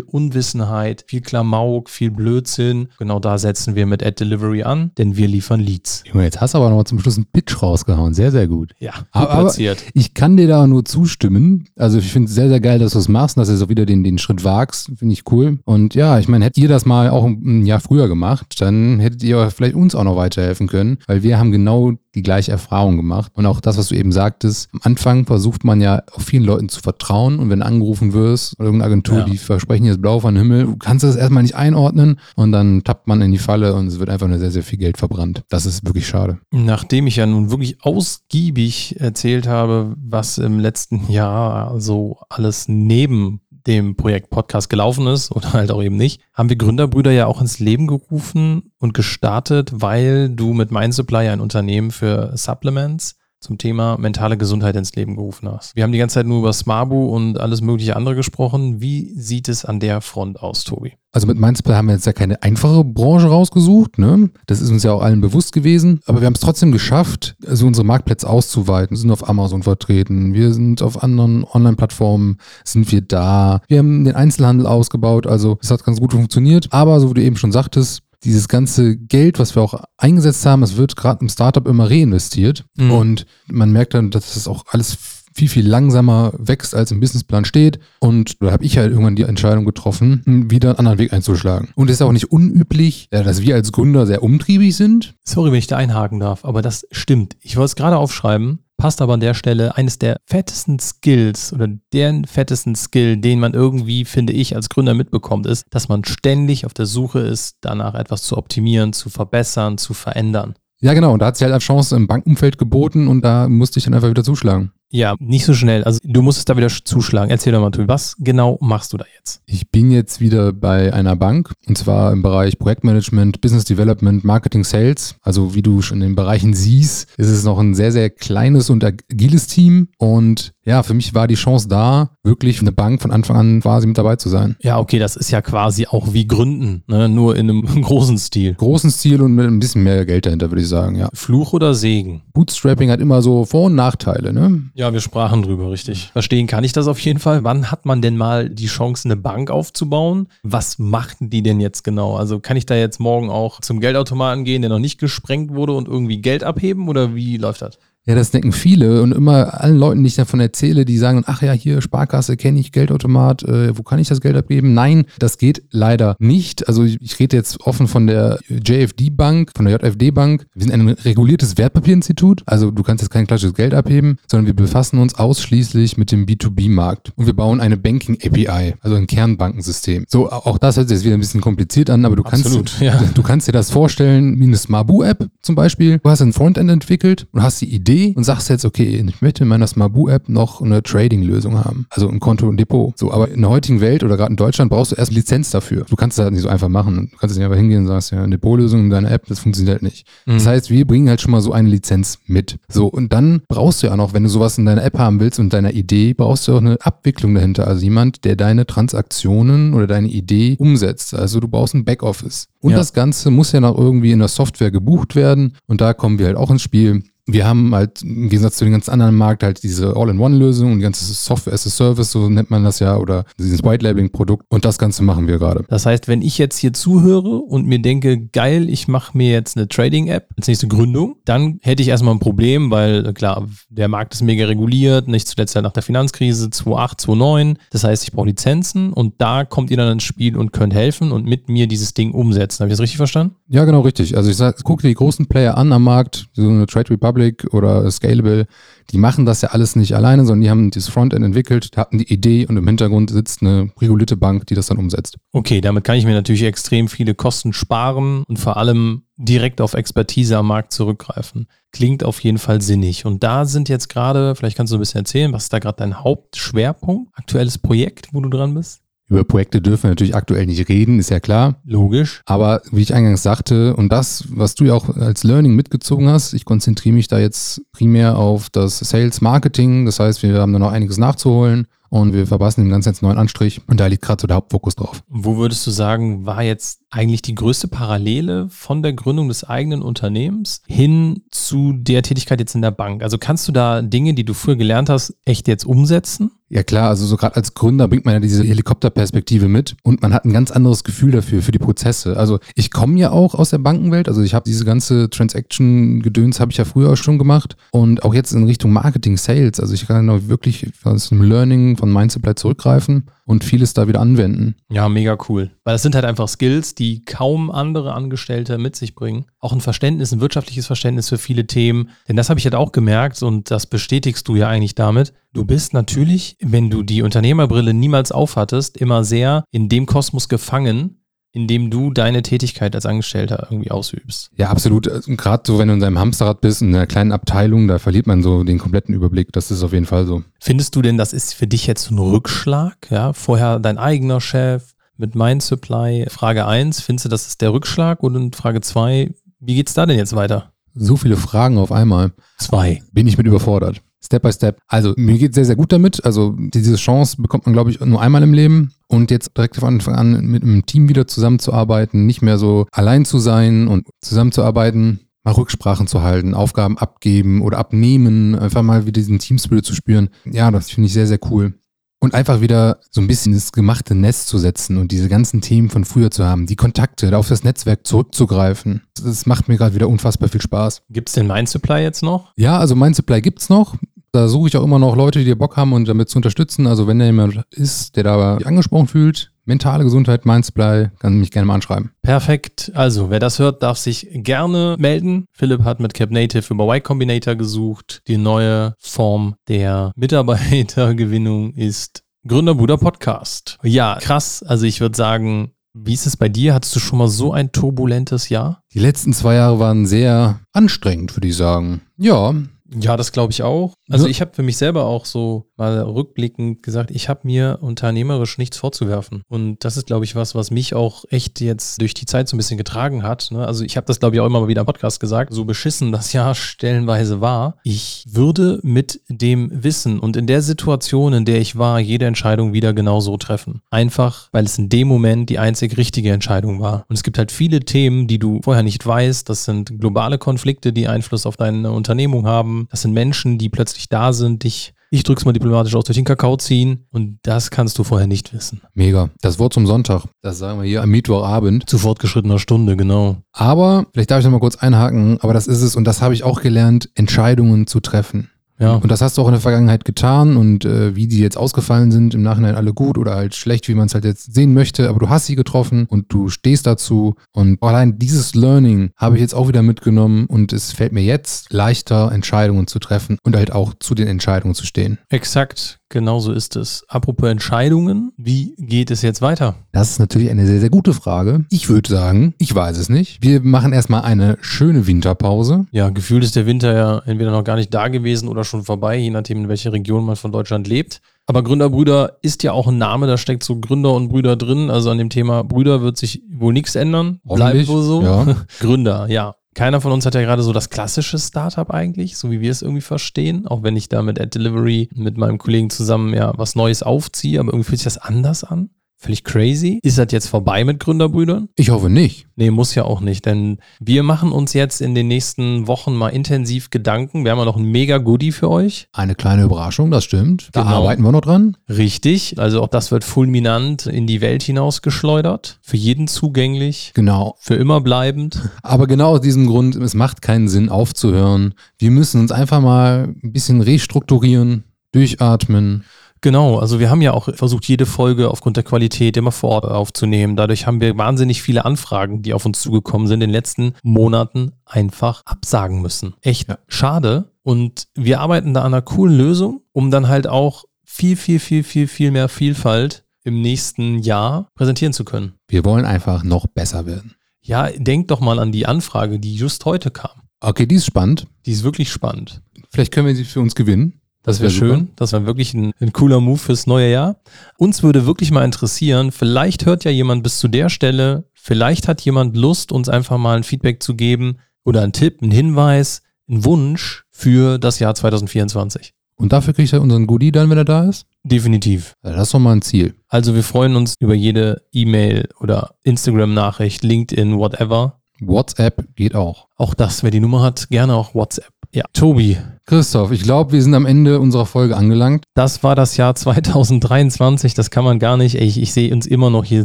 [0.00, 2.88] Unwissenheit, viel Klamauk, viel Blödsinn.
[2.98, 6.02] Genau da setzen wir mit Ad Delivery an, denn wir liefern Leads.
[6.06, 8.14] Junge, jetzt hast du aber noch zum Schluss einen Pitch rausgehauen.
[8.14, 8.74] Sehr, sehr gut.
[8.80, 9.84] Ja, gut Aber, aber platziert.
[9.94, 11.68] ich kann dir da nur zustimmen.
[11.76, 13.68] Also ich finde es sehr, sehr geil, dass du es machst und dass du so
[13.68, 14.90] wieder den, den Schritt wagst.
[14.96, 15.60] Finde ich cool.
[15.66, 19.22] Und ja, ich meine, hättet ihr das mal auch ein Jahr früher gemacht, dann hättet
[19.24, 23.30] ihr vielleicht uns auch noch weiterhelfen können, weil wir haben genau die gleiche Erfahrung gemacht.
[23.34, 26.68] Und auch das, was du eben sagtest, am Anfang versucht man ja auch vielen Leuten
[26.70, 29.24] zu vertrauen und wenn angerufen wirst oder irgendeine Agentur, Ja.
[29.24, 33.06] die versprechen jetzt blau von Himmel, du kannst das erstmal nicht einordnen und dann tappt
[33.08, 35.42] man in die Falle und es wird einfach nur sehr, sehr viel Geld verbrannt.
[35.50, 36.38] Das ist wirklich schade.
[36.52, 43.40] Nachdem ich ja nun wirklich ausgiebig erzählt habe, was im letzten Jahr so alles neben
[43.66, 47.40] dem Projekt Podcast gelaufen ist oder halt auch eben nicht, haben wir Gründerbrüder ja auch
[47.40, 53.96] ins Leben gerufen und gestartet, weil du mit MindSupply ein Unternehmen für Supplements zum Thema
[53.96, 55.76] mentale Gesundheit ins Leben gerufen hast.
[55.76, 58.80] Wir haben die ganze Zeit nur über Smabu und alles mögliche andere gesprochen.
[58.80, 60.94] Wie sieht es an der Front aus, Tobi?
[61.12, 64.28] Also mit Mindspell haben wir jetzt ja keine einfache Branche rausgesucht, ne?
[64.46, 66.00] Das ist uns ja auch allen bewusst gewesen.
[66.04, 68.96] Aber wir haben es trotzdem geschafft, also unsere Marktplätze auszuweiten.
[68.96, 73.62] Wir sind auf Amazon vertreten, wir sind auf anderen Online-Plattformen, sind wir da.
[73.68, 76.68] Wir haben den Einzelhandel ausgebaut, also es hat ganz gut funktioniert.
[76.72, 80.62] Aber so wie du eben schon sagtest, dieses ganze Geld, was wir auch eingesetzt haben,
[80.62, 82.64] es wird gerade im Startup immer reinvestiert.
[82.76, 82.90] Mhm.
[82.90, 84.98] Und man merkt dann, dass das auch alles
[85.32, 87.78] viel, viel langsamer wächst, als im Businessplan steht.
[88.00, 91.68] Und da habe ich halt irgendwann die Entscheidung getroffen, wieder einen anderen Weg einzuschlagen.
[91.74, 95.14] Und es ist auch nicht unüblich, dass wir als Gründer sehr umtriebig sind.
[95.24, 97.36] Sorry, wenn ich da einhaken darf, aber das stimmt.
[97.40, 101.68] Ich wollte es gerade aufschreiben, passt aber an der Stelle eines der fettesten Skills oder
[101.92, 106.66] deren fettesten Skill, den man irgendwie, finde ich, als Gründer mitbekommt, ist, dass man ständig
[106.66, 110.54] auf der Suche ist, danach etwas zu optimieren, zu verbessern, zu verändern.
[110.80, 111.12] Ja, genau.
[111.12, 113.94] Und da hat sich halt eine Chance im Bankumfeld geboten und da musste ich dann
[113.94, 114.72] einfach wieder zuschlagen.
[114.90, 115.84] Ja, nicht so schnell.
[115.84, 117.30] Also du musstest da wieder zuschlagen.
[117.30, 119.42] Erzähl doch mal, Tobi, was genau machst du da jetzt?
[119.46, 124.64] Ich bin jetzt wieder bei einer Bank und zwar im Bereich Projektmanagement, Business Development, Marketing,
[124.64, 125.16] Sales.
[125.22, 128.70] Also wie du schon in den Bereichen siehst, ist es noch ein sehr, sehr kleines
[128.70, 129.88] und agiles Team.
[129.98, 133.86] Und ja, für mich war die Chance da, wirklich eine Bank von Anfang an quasi
[133.86, 134.56] mit dabei zu sein.
[134.60, 137.08] Ja, okay, das ist ja quasi auch wie Gründen, ne?
[137.08, 138.54] nur in einem großen Stil.
[138.54, 141.08] Großen Stil und mit ein bisschen mehr Geld dahinter, würde ich sagen, ja.
[141.12, 142.22] Fluch oder Segen?
[142.34, 144.62] Bootstrapping hat immer so Vor- und Nachteile, ne?
[144.78, 146.10] Ja, wir sprachen drüber, richtig.
[146.12, 147.44] Verstehen kann ich das auf jeden Fall.
[147.44, 150.28] Wann hat man denn mal die Chance, eine Bank aufzubauen?
[150.42, 152.14] Was machten die denn jetzt genau?
[152.16, 155.72] Also kann ich da jetzt morgen auch zum Geldautomaten gehen, der noch nicht gesprengt wurde
[155.72, 157.78] und irgendwie Geld abheben oder wie läuft das?
[158.08, 161.42] Ja, das denken viele und immer allen Leuten, die ich davon erzähle, die sagen, ach
[161.42, 164.74] ja, hier Sparkasse kenne ich, Geldautomat, äh, wo kann ich das Geld abgeben?
[164.74, 166.68] Nein, das geht leider nicht.
[166.68, 170.46] Also ich, ich rede jetzt offen von der JFD Bank, von der JFD Bank.
[170.54, 174.54] Wir sind ein reguliertes Wertpapierinstitut, also du kannst jetzt kein klassisches Geld abheben, sondern wir
[174.54, 180.04] befassen uns ausschließlich mit dem B2B-Markt und wir bauen eine Banking API, also ein Kernbankensystem.
[180.08, 182.78] So, auch das hört sich jetzt wieder ein bisschen kompliziert an, aber du kannst, Absolut,
[182.78, 183.02] ja.
[183.12, 185.98] du kannst dir das vorstellen wie eine Smabu-App zum Beispiel.
[185.98, 189.44] Du hast ein Frontend entwickelt und hast die Idee und sagst jetzt, okay, ich möchte
[189.44, 191.86] in meiner Smabu-App noch eine Trading-Lösung haben.
[191.90, 192.96] Also ein Konto und Depot.
[192.98, 195.84] So, aber in der heutigen Welt oder gerade in Deutschland brauchst du erst Lizenz dafür.
[195.88, 197.08] Du kannst das halt nicht so einfach machen.
[197.12, 199.74] Du kannst nicht einfach hingehen und sagst, ja, eine Depotlösung in deiner App, das funktioniert
[199.76, 200.06] halt nicht.
[200.26, 202.58] Das heißt, wir bringen halt schon mal so eine Lizenz mit.
[202.68, 205.38] So, und dann brauchst du ja noch, wenn du sowas in deiner App haben willst
[205.38, 207.66] und deiner Idee, brauchst du auch eine Abwicklung dahinter.
[207.66, 211.14] Also jemand, der deine Transaktionen oder deine Idee umsetzt.
[211.14, 212.48] Also du brauchst ein Backoffice.
[212.60, 212.78] Und Ja.
[212.78, 215.52] das Ganze muss ja noch irgendwie in der Software gebucht werden.
[215.66, 217.02] Und da kommen wir halt auch ins Spiel.
[217.26, 220.84] Wir haben halt im Gegensatz zu den ganzen anderen Markt halt diese All-in-One-Lösung und die
[220.84, 224.44] ganze Software as a Service, so nennt man das ja, oder dieses White-Labeling-Produkt.
[224.48, 225.64] Und das Ganze machen wir gerade.
[225.68, 229.56] Das heißt, wenn ich jetzt hier zuhöre und mir denke, geil, ich mache mir jetzt
[229.56, 234.14] eine Trading-App als nächste Gründung, dann hätte ich erstmal ein Problem, weil klar, der Markt
[234.14, 237.58] ist mega reguliert, nicht zuletzt halt nach der Finanzkrise 2008, 2009.
[237.72, 241.10] Das heißt, ich brauche Lizenzen und da kommt ihr dann ins Spiel und könnt helfen
[241.10, 242.60] und mit mir dieses Ding umsetzen.
[242.60, 243.34] Habe ich das richtig verstanden?
[243.48, 244.16] Ja, genau, richtig.
[244.16, 247.15] Also ich sag, guck dir die großen Player an am Markt, so eine Trade Republic
[247.16, 248.46] Republic oder Scalable,
[248.90, 252.12] die machen das ja alles nicht alleine, sondern die haben dieses Frontend entwickelt, hatten die
[252.12, 255.16] Idee und im Hintergrund sitzt eine regulierte Bank, die das dann umsetzt.
[255.32, 259.74] Okay, damit kann ich mir natürlich extrem viele Kosten sparen und vor allem direkt auf
[259.74, 261.48] Expertise am Markt zurückgreifen.
[261.72, 263.06] Klingt auf jeden Fall sinnig.
[263.06, 265.78] Und da sind jetzt gerade, vielleicht kannst du ein bisschen erzählen, was ist da gerade
[265.78, 268.82] dein Hauptschwerpunkt, aktuelles Projekt, wo du dran bist?
[269.08, 271.60] Über Projekte dürfen wir natürlich aktuell nicht reden, ist ja klar.
[271.64, 272.22] Logisch.
[272.26, 276.32] Aber wie ich eingangs sagte, und das, was du ja auch als Learning mitgezogen hast,
[276.32, 279.86] ich konzentriere mich da jetzt primär auf das Sales Marketing.
[279.86, 283.18] Das heißt, wir haben da noch einiges nachzuholen und wir verpassen dem Ganzen jetzt neuen
[283.18, 283.60] Anstrich.
[283.68, 285.02] Und da liegt gerade so der Hauptfokus drauf.
[285.08, 289.82] Wo würdest du sagen, war jetzt eigentlich die größte Parallele von der Gründung des eigenen
[289.82, 293.02] Unternehmens hin zu der Tätigkeit jetzt in der Bank?
[293.02, 296.30] Also kannst du da Dinge, die du früher gelernt hast, echt jetzt umsetzen?
[296.48, 300.14] Ja klar, also so gerade als Gründer bringt man ja diese Helikopterperspektive mit und man
[300.14, 302.16] hat ein ganz anderes Gefühl dafür, für die Prozesse.
[302.16, 306.52] Also ich komme ja auch aus der Bankenwelt, also ich habe diese ganze Transaction-Gedöns habe
[306.52, 309.58] ich ja früher auch schon gemacht und auch jetzt in Richtung Marketing, Sales.
[309.58, 314.00] Also ich kann da wirklich aus dem Learning von Mindsupply zurückgreifen und vieles da wieder
[314.00, 314.54] anwenden.
[314.70, 315.50] Ja, mega cool.
[315.64, 319.26] Weil das sind halt einfach Skills, die kaum andere Angestellte mit sich bringen.
[319.38, 321.90] Auch ein Verständnis, ein wirtschaftliches Verständnis für viele Themen.
[322.08, 325.12] Denn das habe ich halt auch gemerkt und das bestätigst du ja eigentlich damit.
[325.32, 331.02] Du bist natürlich, wenn du die Unternehmerbrille niemals aufhattest, immer sehr in dem Kosmos gefangen,
[331.36, 334.30] indem du deine Tätigkeit als Angestellter irgendwie ausübst.
[334.36, 334.88] Ja, absolut.
[334.88, 338.06] Also Gerade so, wenn du in deinem Hamsterrad bist, in einer kleinen Abteilung, da verliert
[338.06, 339.32] man so den kompletten Überblick.
[339.32, 340.22] Das ist auf jeden Fall so.
[340.40, 342.90] Findest du denn, das ist für dich jetzt so ein Rückschlag?
[342.90, 346.06] Ja, vorher dein eigener Chef mit Mind Supply.
[346.08, 348.02] Frage 1, findest du, das ist der Rückschlag?
[348.02, 350.52] Und Frage 2, wie geht's da denn jetzt weiter?
[350.74, 352.12] So viele Fragen auf einmal.
[352.38, 352.82] Zwei.
[352.92, 353.80] Bin ich mit überfordert.
[354.04, 354.58] Step by Step.
[354.68, 356.04] Also mir geht sehr, sehr gut damit.
[356.04, 358.72] Also diese Chance bekommt man, glaube ich, nur einmal im Leben.
[358.88, 363.04] Und jetzt direkt von Anfang an mit einem Team wieder zusammenzuarbeiten, nicht mehr so allein
[363.04, 368.92] zu sein und zusammenzuarbeiten, mal Rücksprachen zu halten, Aufgaben abgeben oder abnehmen, einfach mal wieder
[368.92, 370.10] diesen Teamspirit zu spüren.
[370.24, 371.54] Ja, das finde ich sehr, sehr cool.
[371.98, 375.70] Und einfach wieder so ein bisschen ins gemachte Nest zu setzen und diese ganzen Themen
[375.70, 378.82] von früher zu haben, die Kontakte, auf das Netzwerk zurückzugreifen.
[379.02, 380.82] Das macht mir gerade wieder unfassbar viel Spaß.
[380.90, 382.32] Gibt es den Mind Supply jetzt noch?
[382.36, 383.76] Ja, also Mind Supply gibt es noch.
[384.16, 386.66] Da suche ich auch immer noch Leute, die Bock haben und damit zu unterstützen.
[386.66, 391.44] Also wenn da jemand ist, der da angesprochen fühlt, mentale Gesundheit, Mindsupply, kann mich gerne
[391.44, 391.90] mal anschreiben.
[392.00, 392.72] Perfekt.
[392.74, 395.26] Also, wer das hört, darf sich gerne melden.
[395.32, 398.00] Philipp hat mit Cap Native über Y Combinator gesucht.
[398.08, 403.58] Die neue Form der Mitarbeitergewinnung ist Gründerbruder Podcast.
[403.62, 404.42] Ja, krass.
[404.42, 406.54] Also, ich würde sagen, wie ist es bei dir?
[406.54, 408.62] Hattest du schon mal so ein turbulentes Jahr?
[408.72, 411.82] Die letzten zwei Jahre waren sehr anstrengend, würde ich sagen.
[411.98, 412.34] Ja,
[412.74, 413.74] ja, das glaube ich auch.
[413.90, 418.38] Also ich habe für mich selber auch so mal rückblickend gesagt, ich habe mir unternehmerisch
[418.38, 419.22] nichts vorzuwerfen.
[419.28, 422.36] Und das ist, glaube ich, was, was mich auch echt jetzt durch die Zeit so
[422.36, 423.28] ein bisschen getragen hat.
[423.30, 423.46] Ne?
[423.46, 425.92] Also ich habe das, glaube ich, auch immer mal wieder im Podcast gesagt, so beschissen
[425.92, 427.58] das Jahr stellenweise war.
[427.62, 432.52] Ich würde mit dem Wissen und in der Situation, in der ich war, jede Entscheidung
[432.52, 433.62] wieder genau so treffen.
[433.70, 436.84] Einfach, weil es in dem Moment die einzig richtige Entscheidung war.
[436.88, 439.28] Und es gibt halt viele Themen, die du vorher nicht weißt.
[439.28, 442.65] Das sind globale Konflikte, die Einfluss auf deine Unternehmung haben.
[442.70, 446.04] Das sind Menschen, die plötzlich da sind, dich ich drück's mal diplomatisch aus, durch den
[446.04, 448.62] Kakao ziehen und das kannst du vorher nicht wissen.
[448.74, 449.10] Mega.
[449.20, 450.04] Das Wort zum Sonntag.
[450.22, 451.68] Das sagen wir hier am Mittwochabend.
[451.68, 453.16] Zu fortgeschrittener Stunde, genau.
[453.32, 456.14] Aber, vielleicht darf ich noch mal kurz einhaken, aber das ist es und das habe
[456.14, 458.30] ich auch gelernt, Entscheidungen zu treffen.
[458.58, 458.76] Ja.
[458.76, 461.90] Und das hast du auch in der Vergangenheit getan und äh, wie die jetzt ausgefallen
[461.92, 464.88] sind, im Nachhinein alle gut oder halt schlecht, wie man es halt jetzt sehen möchte,
[464.88, 469.20] aber du hast sie getroffen und du stehst dazu und allein dieses Learning habe ich
[469.20, 473.52] jetzt auch wieder mitgenommen und es fällt mir jetzt leichter, Entscheidungen zu treffen und halt
[473.52, 474.98] auch zu den Entscheidungen zu stehen.
[475.08, 475.80] Exakt.
[475.88, 476.84] Genauso ist es.
[476.88, 479.54] Apropos Entscheidungen, wie geht es jetzt weiter?
[479.70, 481.44] Das ist natürlich eine sehr, sehr gute Frage.
[481.48, 483.22] Ich würde sagen, ich weiß es nicht.
[483.22, 485.66] Wir machen erstmal eine schöne Winterpause.
[485.70, 488.96] Ja, gefühlt ist der Winter ja entweder noch gar nicht da gewesen oder schon vorbei,
[488.96, 491.00] je nachdem, in welcher Region man von Deutschland lebt.
[491.26, 494.70] Aber Gründerbrüder ist ja auch ein Name, da steckt so Gründer und Brüder drin.
[494.70, 497.20] Also an dem Thema Brüder wird sich wohl nichts ändern.
[497.24, 498.02] Bleibt wohl so.
[498.02, 498.36] Ja.
[498.60, 499.34] Gründer, ja.
[499.54, 502.62] Keiner von uns hat ja gerade so das klassische Startup eigentlich, so wie wir es
[502.62, 503.46] irgendwie verstehen.
[503.46, 507.40] Auch wenn ich da mit Ad Delivery mit meinem Kollegen zusammen ja was Neues aufziehe,
[507.40, 508.70] aber irgendwie fühlt sich das anders an.
[508.98, 509.78] Völlig crazy.
[509.82, 511.50] Ist das jetzt vorbei mit Gründerbrüdern?
[511.56, 512.26] Ich hoffe nicht.
[512.34, 516.08] Nee, muss ja auch nicht, denn wir machen uns jetzt in den nächsten Wochen mal
[516.08, 517.24] intensiv Gedanken.
[517.24, 518.88] Wir haben ja noch ein mega Goodie für euch.
[518.92, 520.48] Eine kleine Überraschung, das stimmt.
[520.52, 520.76] Da Genau.
[520.76, 521.56] arbeiten wir noch dran.
[521.68, 525.58] Richtig, also auch das wird fulminant in die Welt hinausgeschleudert.
[525.62, 527.36] Für jeden zugänglich, Genau.
[527.38, 528.40] für immer bleibend.
[528.62, 531.54] Aber genau aus diesem Grund, es macht keinen Sinn aufzuhören.
[531.78, 535.84] Wir müssen uns einfach mal ein bisschen restrukturieren, durchatmen.
[536.20, 539.64] Genau, also wir haben ja auch versucht, jede Folge aufgrund der Qualität immer vor Ort
[539.66, 540.36] aufzunehmen.
[540.36, 544.52] Dadurch haben wir wahnsinnig viele Anfragen, die auf uns zugekommen sind, in den letzten Monaten
[544.64, 546.14] einfach absagen müssen.
[546.22, 546.58] Echt Ja.
[546.68, 547.30] schade.
[547.42, 551.62] Und wir arbeiten da an einer coolen Lösung, um dann halt auch viel, viel, viel,
[551.62, 555.34] viel, viel mehr Vielfalt im nächsten Jahr präsentieren zu können.
[555.48, 557.14] Wir wollen einfach noch besser werden.
[557.42, 560.22] Ja, denk doch mal an die Anfrage, die just heute kam.
[560.40, 561.26] Okay, die ist spannend.
[561.44, 562.42] Die ist wirklich spannend.
[562.70, 564.00] Vielleicht können wir sie für uns gewinnen.
[564.26, 564.88] Das wäre wär schön.
[564.96, 567.16] Das wäre wirklich ein, ein cooler Move fürs neue Jahr.
[567.58, 572.00] Uns würde wirklich mal interessieren, vielleicht hört ja jemand bis zu der Stelle, vielleicht hat
[572.00, 576.44] jemand Lust, uns einfach mal ein Feedback zu geben oder einen Tipp, einen Hinweis, einen
[576.44, 578.94] Wunsch für das Jahr 2024.
[579.14, 581.06] Und dafür kriegt er unseren Goodie dann, wenn er da ist?
[581.22, 581.94] Definitiv.
[582.04, 582.94] Ja, das ist doch mal ein Ziel.
[583.08, 588.00] Also wir freuen uns über jede E-Mail oder Instagram-Nachricht, LinkedIn, whatever.
[588.20, 589.48] WhatsApp geht auch.
[589.56, 591.50] Auch das, wer die Nummer hat, gerne auch WhatsApp.
[591.72, 595.24] Ja, Tobi, Christoph, ich glaube, wir sind am Ende unserer Folge angelangt.
[595.34, 597.54] das war das Jahr 2023.
[597.54, 598.36] Das kann man gar nicht.
[598.36, 599.64] Ey, ich, ich sehe uns immer noch hier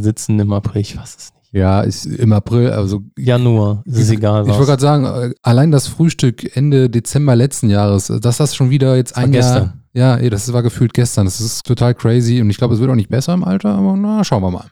[0.00, 0.82] sitzen im April.
[0.82, 1.54] Ich weiß es nicht.
[1.54, 4.56] Ja, ist im April, also Januar, ist es egal ich was.
[4.56, 8.70] wollte gerade sagen, äh, allein das Frühstück Ende Dezember letzten Jahres, äh, dass das schon
[8.70, 9.42] wieder jetzt ein Jahr.
[9.42, 9.72] gestern.
[9.92, 11.26] Ja, ey, das war gefühlt gestern.
[11.26, 13.96] Das ist total crazy und ich glaube, es wird auch nicht besser im Alter, aber
[13.96, 14.70] na, schauen wir mal.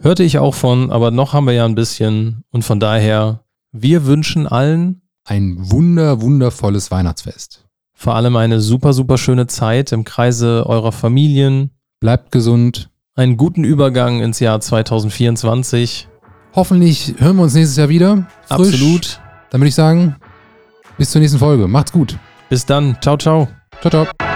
[0.00, 2.44] Hörte ich auch von, aber noch haben wir ja ein bisschen.
[2.50, 3.40] Und von daher,
[3.72, 7.64] wir wünschen allen Ein wunder, wundervolles Weihnachtsfest.
[7.94, 11.70] vor allem eine super, super schöne Zeit im Kreise eurer Familien,
[12.00, 12.90] Bleibt gesund.
[13.16, 16.06] einen guten Übergang ins Jahr 2024.
[16.54, 18.28] Hoffentlich hören wir uns nächstes Jahr wieder.
[18.46, 18.50] Frisch.
[18.74, 19.20] Absolut.
[19.50, 20.14] Dann würde ich sagen,
[20.96, 21.66] bis zur nächsten Folge.
[21.66, 22.16] Macht's gut.
[22.48, 22.96] Bis dann.
[23.02, 23.48] Ciao, ciao.
[23.80, 24.27] Ciao, ciao.